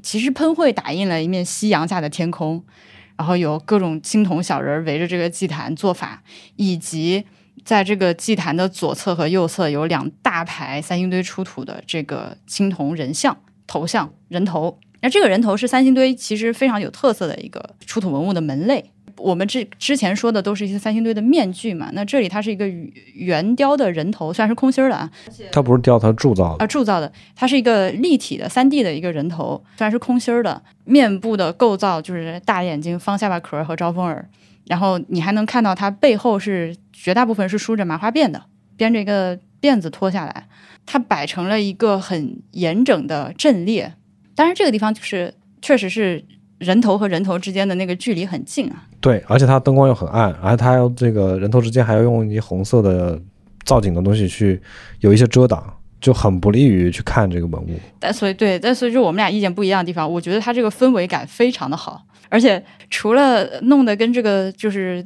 [0.03, 2.65] 其实喷绘打印了一面夕阳下的天空，
[3.19, 6.23] 然后有各种青铜小人围着这个祭坛做法，
[6.57, 7.25] 以及
[7.63, 13.37] 在这个祭坛的左侧和右侧有两大排三星堆出土的这个青铜人像
[13.67, 18.92] 头像人头，那这个人头是三星堆其实非常有特色的一个出土文物的门类。
[19.17, 22.69] 我们之之前说的都是一些三星堆的面具嘛，那这里它是一个
[23.15, 25.11] 圆雕的人头，虽然是空心儿的啊，
[25.51, 34.29] 它不是雕，它是铸造的啊，铸造的，它是一个立体的三 D 的一个人头，虽然是空心儿的，面部的构造就是大眼睛、方下巴壳和招风耳，
[34.67, 38.43] 然后你还能看到它背后是绝大部分是梳着麻花辫的，
[38.77, 40.47] 编着一个辫子拖下来，
[40.87, 43.95] 它摆成了一个很严整的阵列，
[44.35, 46.25] 当然这个地方就是确实是。
[46.59, 53.21] 人头和人头之间的那个距离很近啊，对，而且它灯光又很暗，而且它要这个人头之间还要用一些红色的
[53.65, 54.63] 造景的东西去
[55.01, 57.81] 有一些遮挡，就很不利于去看这个文物。
[57.99, 65.03] 但所以对，但所以就我们俩意见不一样的地方，我觉得它这个氛围感非常的好，而且除了弄得跟这个就是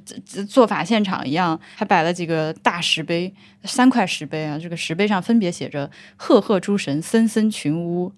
[0.47, 3.33] 做法现场一样，还摆了几个大石碑，
[3.65, 8.13] 三块石碑啊，这个石碑上分别写着“赫赫诸神，森森群巫”。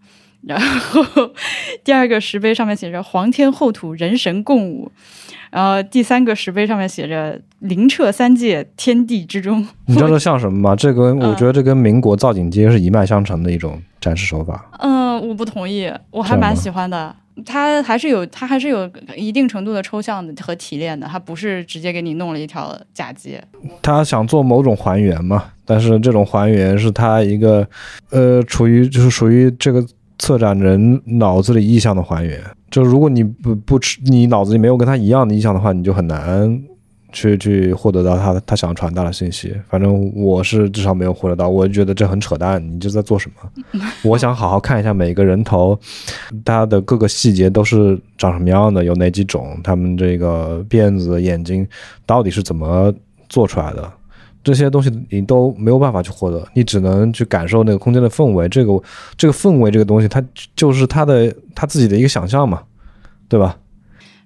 [0.47, 1.03] 然后
[1.85, 4.91] 第二个石碑上面写着“皇天厚土，人神共舞”，
[5.51, 9.67] 然后第三个石碑上面写着“灵澈三界，天地之中”。
[9.87, 10.77] 你知道这像什么吗？
[10.77, 14.71] 这跟我觉得这跟民国造景街是一脉相承的一种展示手法。
[14.79, 17.15] 嗯，我不同意，我还蛮喜欢的。
[17.47, 23.41] 它还是有，它还是有一定程度的抽象的和提炼的，它不是直接给你弄了一条假街。
[23.81, 27.65] 他想做某种还原嘛，但是这种还原是他一个
[28.11, 29.87] 呃，处于就是属于这个
[30.19, 32.41] 策展人脑子里意象的还原。
[32.71, 36.63] 就如果你不不吃，你脑子里没有跟他一样的意象的话，你就很难。
[37.11, 43.51] 去去获得到他他想传达的信息，反正我是至少没有获得到，我就觉得这很扯淡，你这在做什么？
[44.05, 45.77] 我想好好看一下每个人头，
[46.45, 51.67] 他的各个细节都是长什么样的，有哪几种，他们这个辫子、眼睛
[52.05, 52.93] 到底是怎么
[53.31, 53.91] 做出来的，
[54.49, 58.83] 这些东西你都没有办法去获得，你只能去感受那个空间的氛围，这个
[59.17, 60.25] 这个氛围这个东西，它
[60.57, 62.63] 就是他的他自己的一个想象嘛，
[63.29, 63.59] 对吧？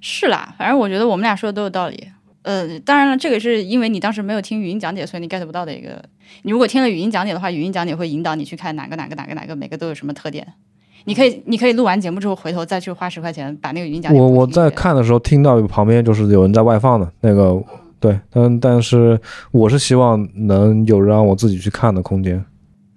[0.00, 2.08] 是啦，反正我觉得我们俩说的都有道理。
[2.42, 6.02] 呃，当然了，这个是因为你当时没有听语音讲解，所以你 get 不到的一个。
[6.42, 10.46] 你如果听了语音讲解的话，语音讲解会引导你去看哪个哪个哪个哪个，每个都有什么特点。
[11.04, 14.20] 你可以，你可以录完节目之后回头再去花十块钱把那个语音讲解。
[14.20, 17.60] 我我在看的时候听到旁边就是有人在外放的那个，
[18.02, 19.20] 对，但但是
[19.52, 22.44] 我是希望能有让我自己去看的空间。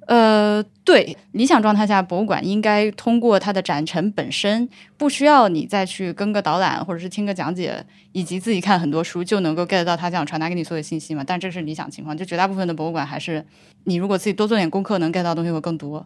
[0.08, 11.24] 呃，对，理想状态下，博物馆应该通过它的展陈本身，不需要你再去跟个导览，或者是听个讲解，以及自己看很多书，就能够 get 到他想传达给你所有信息嘛。
[11.26, 13.46] 但这是理想情况，就绝大部分的博物馆还是
[13.84, 16.06] 你如果自己多做点功课，能 get 到东西会更多。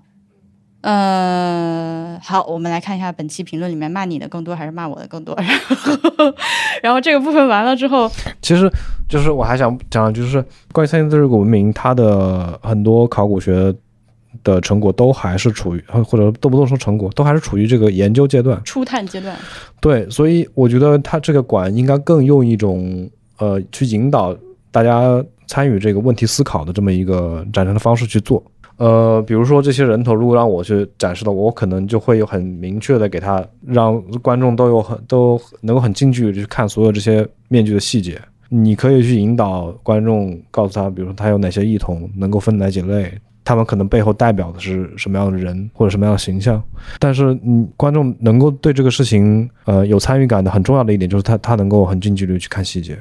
[0.81, 5.35] 呃，好，我们来看一下本期评论里面骂你的更多还是骂我的更多。
[5.37, 6.33] 然后，
[6.83, 8.09] 然后这个部分完了之后，
[8.41, 8.71] 其实
[9.07, 13.75] 就是我还想讲，就是关于三星堆这个文明，它的很多考古学。
[14.43, 19.35] 的成果都还是处于，或者都不能说成果，都还是处于这个研究阶段、初探阶段。
[19.81, 23.09] 对，所以我觉得它这个馆应该更用一种
[23.39, 24.37] 呃，去引导
[24.69, 28.41] 大家参与这个问题思考的这么一个展陈的方式去做。
[28.79, 38.19] 呃，比如说这些人头，如果让我去展示的，我可能就会有很明确的给他，让观众都有很都能够很近距离去看所有这些面具的细节。
[38.47, 43.11] 你可以去引导观众，告诉他，比如说他有哪些异同，能够分哪几类。
[43.45, 46.61] 他们可能背后代表的是什么样的人或者什么样的形象，
[46.99, 52.95] 但是嗯，观众能够对这个事情呃有参与感的很重要的一点就是他他能够很近距离去看细节，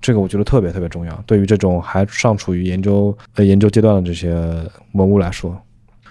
[0.00, 1.24] 这个我觉得特别特别重要。
[1.26, 4.32] 对于这种还尚处于研究呃研究阶段的这些
[4.92, 5.56] 文物来说，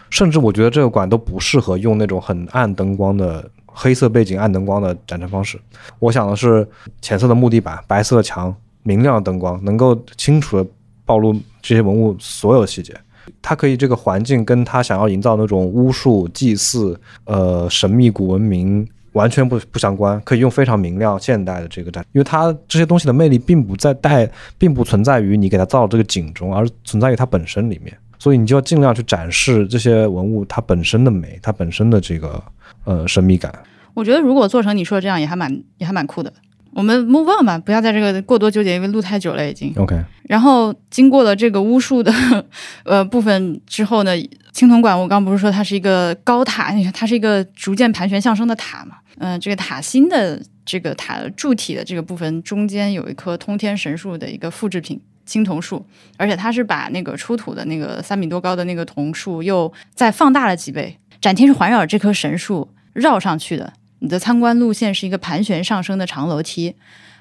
[0.10, 5.60] 甚至我觉得这个馆都不适合用那种很暗灯光的黑色背景暗灯光的展陈方式。
[6.00, 6.68] 我想的是
[7.02, 10.70] 浅色的木地板、白色的墙、明亮的灯光，能够清楚的
[11.06, 12.96] 暴露这些文物所有细节。
[13.42, 27.96] 它可以这个环境跟他想要营造那种巫术、祭祀、呃神秘古文明完全不不相关，可以用非常明亮现代的这个展，因为它这些东西的魅力并不在带，并不存在于你给它造这个景中，而存在于它本身里面。
[28.18, 32.44] 所以你就要尽量去展示这些文物它本身的美，它本身的这个
[32.84, 33.54] 呃神秘感。
[33.94, 36.32] 我觉得如果做成你说的这样，也还蛮也还蛮酷的。
[36.74, 39.74] 我们 move on 吧，不要在这个过多纠结，因为录太久了已经。
[39.78, 39.96] OK。
[40.30, 42.14] 然后经过了这个巫术的
[42.86, 44.12] 呃部分之后呢，
[44.54, 48.98] 青铜馆我刚不是说它是一个高塔， 它是一个逐渐盘旋上升的塔嘛。
[49.18, 55.84] 嗯，这个塔心的这个塔柱体的这个部分中间有一棵通天神树的一个复制品青铜树，
[56.16, 60.96] 而且它是把那个出土的那个三米多高的那个铜树又再放大了几倍。
[61.20, 63.74] 展厅是环绕这棵神树绕上去的。
[64.02, 66.76] 你的参观路线是一个盘旋上升的长楼梯，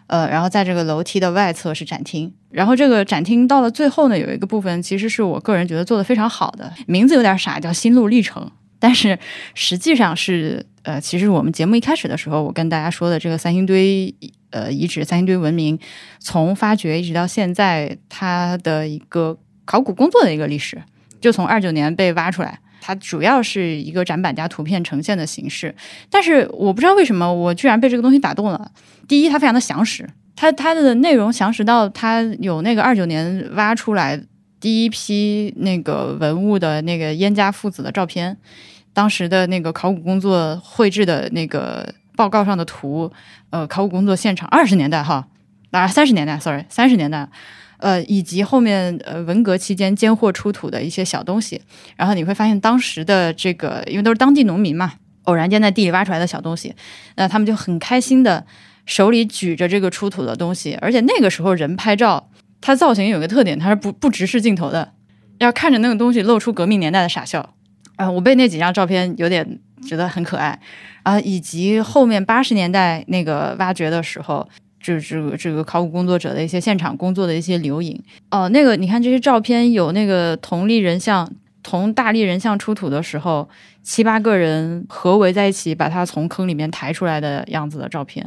[0.09, 9.19] 呃，然后在这个楼梯的外侧是展厅，然后这个展厅到了最后呢，有一个部分其实是我个人觉得做的非常好的，名字有点傻，叫心路历程，但是
[9.55, 14.15] 实际上是，呃，其实我们节目一开始的时候，我跟大家说的这个三星堆，
[14.51, 15.79] 呃，遗址三星堆文明
[16.19, 20.83] 从发掘一直到现在，它的一个考古工作的一个历史，
[21.21, 22.59] 就从二九年被挖出来。
[22.81, 25.75] 它主要是一个展板加图片呈现的形式，
[26.11, 28.71] 但是我不知道为什么我居然被这个东西打动了。
[29.07, 34.21] 第一，它非常的详实，它它的内容详实到它有那个二九年挖出来
[34.61, 38.37] 第一批那个文物的那个燕家父子的照片，
[38.93, 43.11] 当时的那个考古工作绘制的那个报告上的图，
[43.51, 45.27] 呃，考古工作现场二十年代哈，
[45.71, 47.29] 啊三十年代，sorry，三十年代。
[47.79, 51.61] 呃，以及后面呃文革期间间货出土的一些小东西，
[51.97, 56.75] 然后你会发现当时的这个，因为都是当地农民嘛，偶然间在地里挖出来的小东西，
[57.17, 58.45] 那他们就很开心的
[58.85, 64.95] 手里举着这个出土的东西，而且那个时候人拍照，它造型有个特点，它是不不直视镜头的，
[65.39, 67.55] 要看着那个东西露出革命年代的傻笑。
[67.97, 70.59] 啊，我被那几张照片有点觉得很可爱
[71.05, 74.49] 啊，以及后面八十年代那个挖掘的时候。
[74.81, 78.01] 就是这个这个考古工作者的一些现场工作的一些留影
[78.31, 81.31] 哦，那个你看这些照片有那个铜立人像，
[81.63, 83.49] 铜大立人像出土的时候，
[83.83, 88.27] 七八个人合围在一起把它从坑里面抬出来的样子的照片，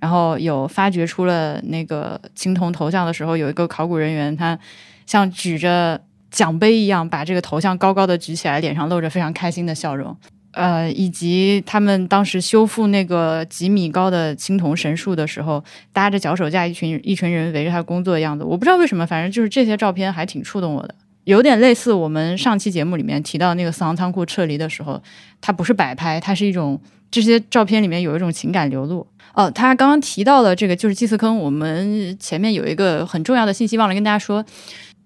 [0.00, 4.58] 然后有发掘出了那个青铜头像的时候，有一个考古人员他
[5.06, 10.16] 像举着奖杯一样把这个头像高高的举起来，脸上露着非常开心的笑容。
[10.52, 20.94] 呃，以及他们当时修复那个几米高的青铜神树的时候，搭着脚手架，一群一群人围着他工作的样子，我不知道为什么，反正就是这些照片还挺触动我的，
[21.24, 25.00] 有点类似我们上期节目里面提到那个四行仓库撤离的时候，
[25.40, 26.80] 它不是摆拍，它是一种
[27.10, 29.06] 这些照片里面有一种情感流露。
[29.32, 34.44] 哦，他刚刚提到了这个就是祭祀坑，我们前面有一个很重要的信息忘了跟大家说，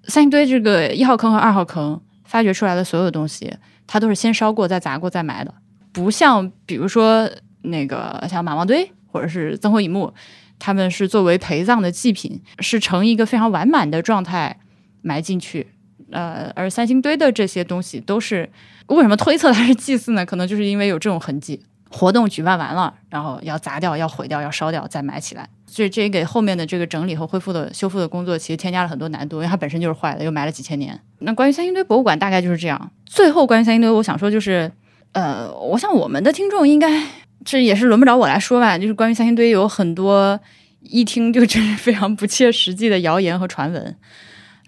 [0.04, 3.52] 三星堆这个一号坑和二号坑发掘出来的所有东西。
[3.86, 5.54] 它都是先烧过、再砸过、再埋的，
[5.92, 7.30] 不像比如说
[7.62, 10.12] 那个像马王堆或者是曾侯乙墓，
[10.58, 14.58] 他们是作为陪葬的祭品，是成一个非常完满的状态
[15.02, 15.68] 埋进去。
[16.10, 18.48] 呃，而三星堆的这些东西都是
[18.86, 20.24] 为什么推测它是祭祀呢？
[20.24, 25.48] 可能就是因为有这种痕迹，活动举办完了，然后要砸掉、要毁掉、要烧掉，再埋起来。
[25.74, 30.96] 所以这也给后面的这个整理和恢复的修复的工作其实添加了很多难度，因为它本身就是坏的，又埋了几千年。
[31.18, 32.92] 那关于三星堆博物馆大概就是这样。
[33.04, 34.70] 最后关于三星堆，我想说就是，
[35.10, 37.04] 呃，我想我们的听众应该
[37.44, 38.78] 这也是轮不着我来说吧。
[38.78, 40.38] 就是关于三星堆有很多
[40.82, 43.96] 一听就真是非常不切实际的谣言和传闻。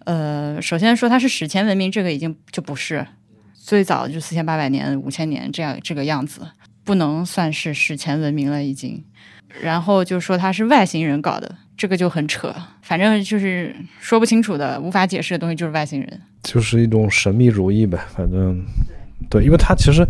[0.06, 3.06] 呃，首先说它是史前文明，这个已经就不是
[3.54, 6.40] 最早就四千八百年、五千年这样这个样子，
[6.82, 9.04] 不能算是史前文明了已经。
[9.62, 17.98] 然后就说他是外星人搞的，这个就很扯，反正就是说不清楚的、无法解释的东西，就是外星人，就是一种神秘主义呗。
[18.14, 18.62] 反正
[19.30, 20.06] 对，因为他其实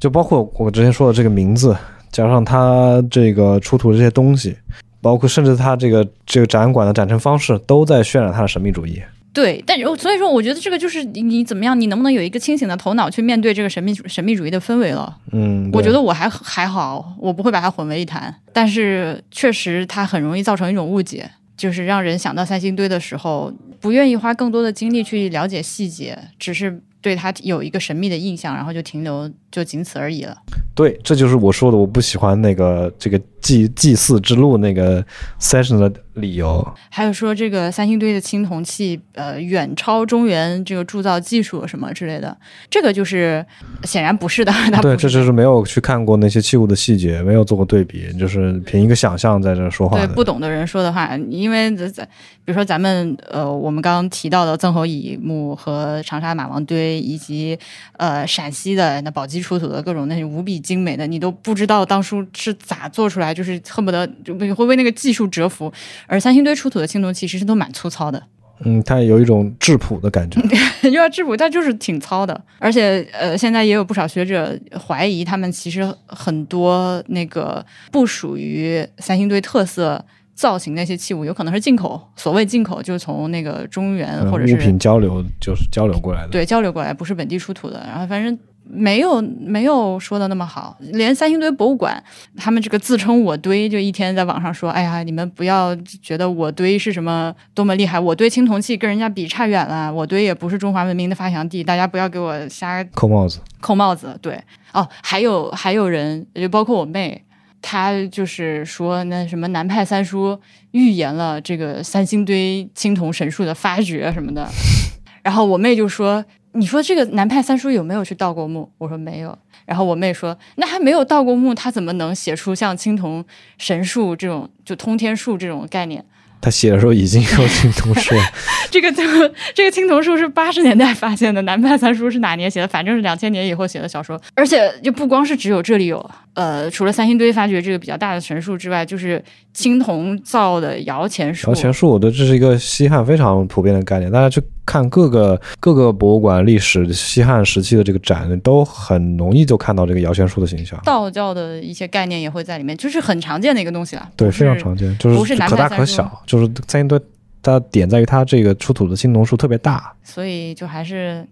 [0.00, 1.76] 就包括我之前说的这个名字，
[2.10, 4.56] 加上他这个出土这些东西，
[5.00, 9.02] 包括甚至他这个这个展馆的展陈方式，都在渲染他的神秘主义。
[9.34, 15.18] 对，但是所以说，我觉得这个就是你你怎么样，你能不能有一个清醒的头脑去面对这个神秘神秘主义的氛围了？
[15.32, 18.32] 嗯，我觉得我还还好，我不会把它混为一谈。
[18.52, 30.36] 但是确实，它很容易造成一种误解，就是让人想到三星堆的时候，不愿意花更多的精力去了解细节，只是对它有一个神秘的印象，然后就停留，就仅此而已了。
[30.74, 35.00] 对，这就是我说的，我不喜欢那个这个祭祭祀之路那个
[35.40, 36.66] session 的理由。
[36.90, 42.36] 还有说这个三星堆的青铜器，呃，远超中原这个铸造技术什么之类的，
[42.68, 43.46] 这个就是
[43.84, 44.52] 显然不是的。
[44.82, 49.96] 对，这就是没有去看过那些器物的细节，没有做过对比，就是凭一个想象在这说话。
[49.96, 52.04] 对，不懂的人说的话，因为咱
[52.44, 57.56] 比如说咱们呃，我们刚刚提到的曾侯乙墓和长沙马王堆，以及
[57.98, 60.54] 呃陕西的那宝鸡出土的各种那些无比。
[60.64, 65.70] 精美的，你都不知道当初是咋做出来，就是恨不得就会为那个技术折服。
[66.06, 68.22] 而三星堆出土的青铜器其实都蛮粗糙的，
[68.64, 70.40] 嗯，它有一种质朴的感觉，
[70.88, 72.40] 又要质朴，它就是挺糙的。
[72.58, 80.02] 而且，呃，现在也有不少学者怀疑，他们其实很多那个不属于三星堆特色
[80.34, 82.00] 造型那些器物，有可能是进口。
[82.16, 87.82] 所谓进口，就是从那个中原或者是物品交流，就是交流过来的，对，交流过来不是本地出土的。
[87.86, 88.38] 然后，反正。
[88.66, 92.02] 没有没有说的那么好，连三星堆博物馆，
[92.38, 104.18] 他们这个自称我堆，就一天在网上说，哎呀，你们不要觉得我堆是什么多么厉害，我堆青铜器跟人家比差远了，我堆也不是中华文明的发祥地，大家不要给我瞎扣帽子，扣帽子。
[104.22, 107.22] 对，哦，还有还有人，就包括我妹，
[107.66, 110.38] 她就是说那什么南派三叔
[110.72, 114.46] 预言了这个三星堆青铜神树的发掘什么的，
[115.24, 116.24] 然后我妹就说。
[116.56, 118.70] 你说这个南派三叔有没有去盗过墓？
[118.78, 119.36] 我说没有。
[119.66, 123.24] 然后我妹说，那还没有盗过墓，他怎么能写出像青铜
[123.58, 126.04] 神树这种就通天树这种概念？
[126.40, 128.14] 他写的时候已经有青铜树，
[128.70, 132.68] 这个这个这个青铜树是八十年代发现的，南派三叔是哪年写的？
[132.68, 139.22] 反正是两千年以后写的小说，而且就不光是只有这里有，呃，除了三星堆发掘这个比较大的神树之外，就是
[139.52, 141.48] 青铜造的摇钱树。
[141.48, 150.76] 摇钱树，对，这是一个西汉非常普遍的概念，大家去看各个各个博物馆历史西汉时期的这个展，都很容易就看到这个摇钱树的形象。
[150.84, 154.10] 道教的一些概念也会在里面，就是很常见的一个东西了。
[154.16, 156.22] 对，非常常见，就是可大可小。
[156.26, 157.00] 就是三星堆，
[157.40, 161.24] 它点在于它这个出土的青铜树特别大，所以就还是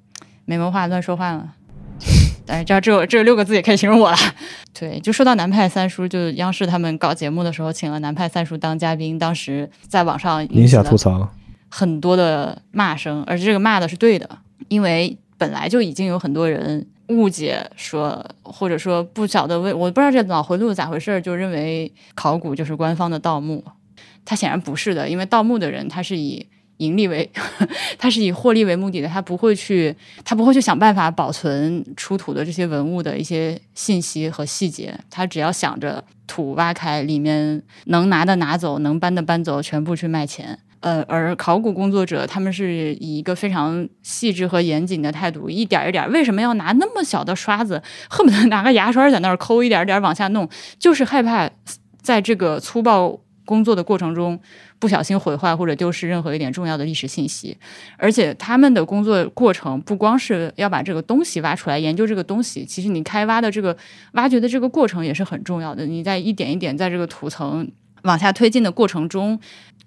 [0.44, 1.48] 没文化乱说话了。
[2.46, 4.16] 但是这这这六个字也可以形容我了。
[4.72, 11.28] 对，就说到南派三叔，就央视他们搞节目的时候，请了南派三叔当嘉宾，当时在网上引起吐槽
[11.68, 14.28] 很多的骂声，而且这个骂的是对的，
[14.68, 23.64] 因为本来就已经有很多人误解说，或者说不晓得为我不知道这脑回路咋回事，就认为考古就是官方的盗墓。
[24.24, 26.46] 他显然不是的，因为盗墓的人他是以
[26.82, 27.28] 盈利为，
[27.96, 40.58] 他是以获利为目的的，他不会去，他不会去想办法保存出土的这些文物的一些信息和细节，他只要想着土挖开，里面能拿的拿走，能搬的搬走，全部去卖钱。
[40.80, 47.80] 呃，而考古工作者他们是以一个非常细致和严谨的态度，一点一点，为什么要拿那么小的刷子，
[48.10, 50.48] 恨不得拿个牙刷在那儿抠，一点点往下弄，
[50.80, 51.48] 就是害怕
[52.02, 53.20] 在这个粗暴。
[53.44, 54.38] 工作的过程中，
[54.78, 57.56] 不小心毁坏或者丢失任何一点重要的历史信息，
[57.96, 63.76] 而且他们的工作过程不光是要把这个东西挖出来研究这个东西，其实你开挖的这个
[64.12, 65.86] 挖掘的这个过程也是很重要的。
[65.86, 67.70] 你在一点一点在这个土层
[68.02, 69.38] 往下推进的过程中，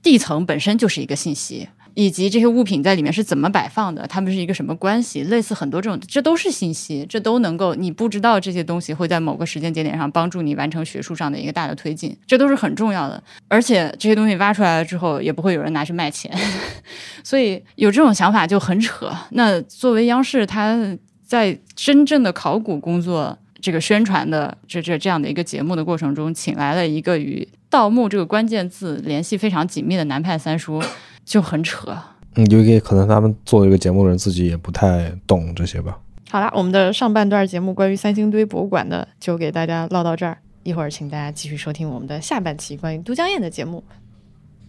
[0.02, 1.68] 地层本身就是一个信息。
[1.96, 5.24] 以及这些物品在里面是怎么摆放的，它们是一个什么关系？
[5.24, 13.24] 类似很多这种，这都是信息，这都能够你不知道这些东西会在某个时间节点上帮助你完成学术上的一个大的推进，这都是很重要的。
[13.48, 16.30] 而且这些东西挖出来了之后，也不会有人拿去卖钱，
[17.24, 19.10] 所以有这种想法就很扯。
[19.32, 20.78] 那作为央视，它
[21.26, 30.84] 在真正的考古工作这个宣传的这这这样的一个节目的过程中，请来了一个与盗墓这个关键字联系非常紧密的南派三叔。
[31.26, 31.98] 就很扯，
[32.36, 35.98] 嗯，因为可能他们做这个节目的人自己也不太懂这些吧。
[36.30, 43.84] 好了，我们的上半段节目关于三星堆博物馆的就给大家唠到这儿，一会儿请大家继续收听我们的下半期关于都江堰的节目，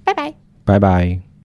[0.04, 0.34] 拜拜，
[0.64, 1.35] 拜拜。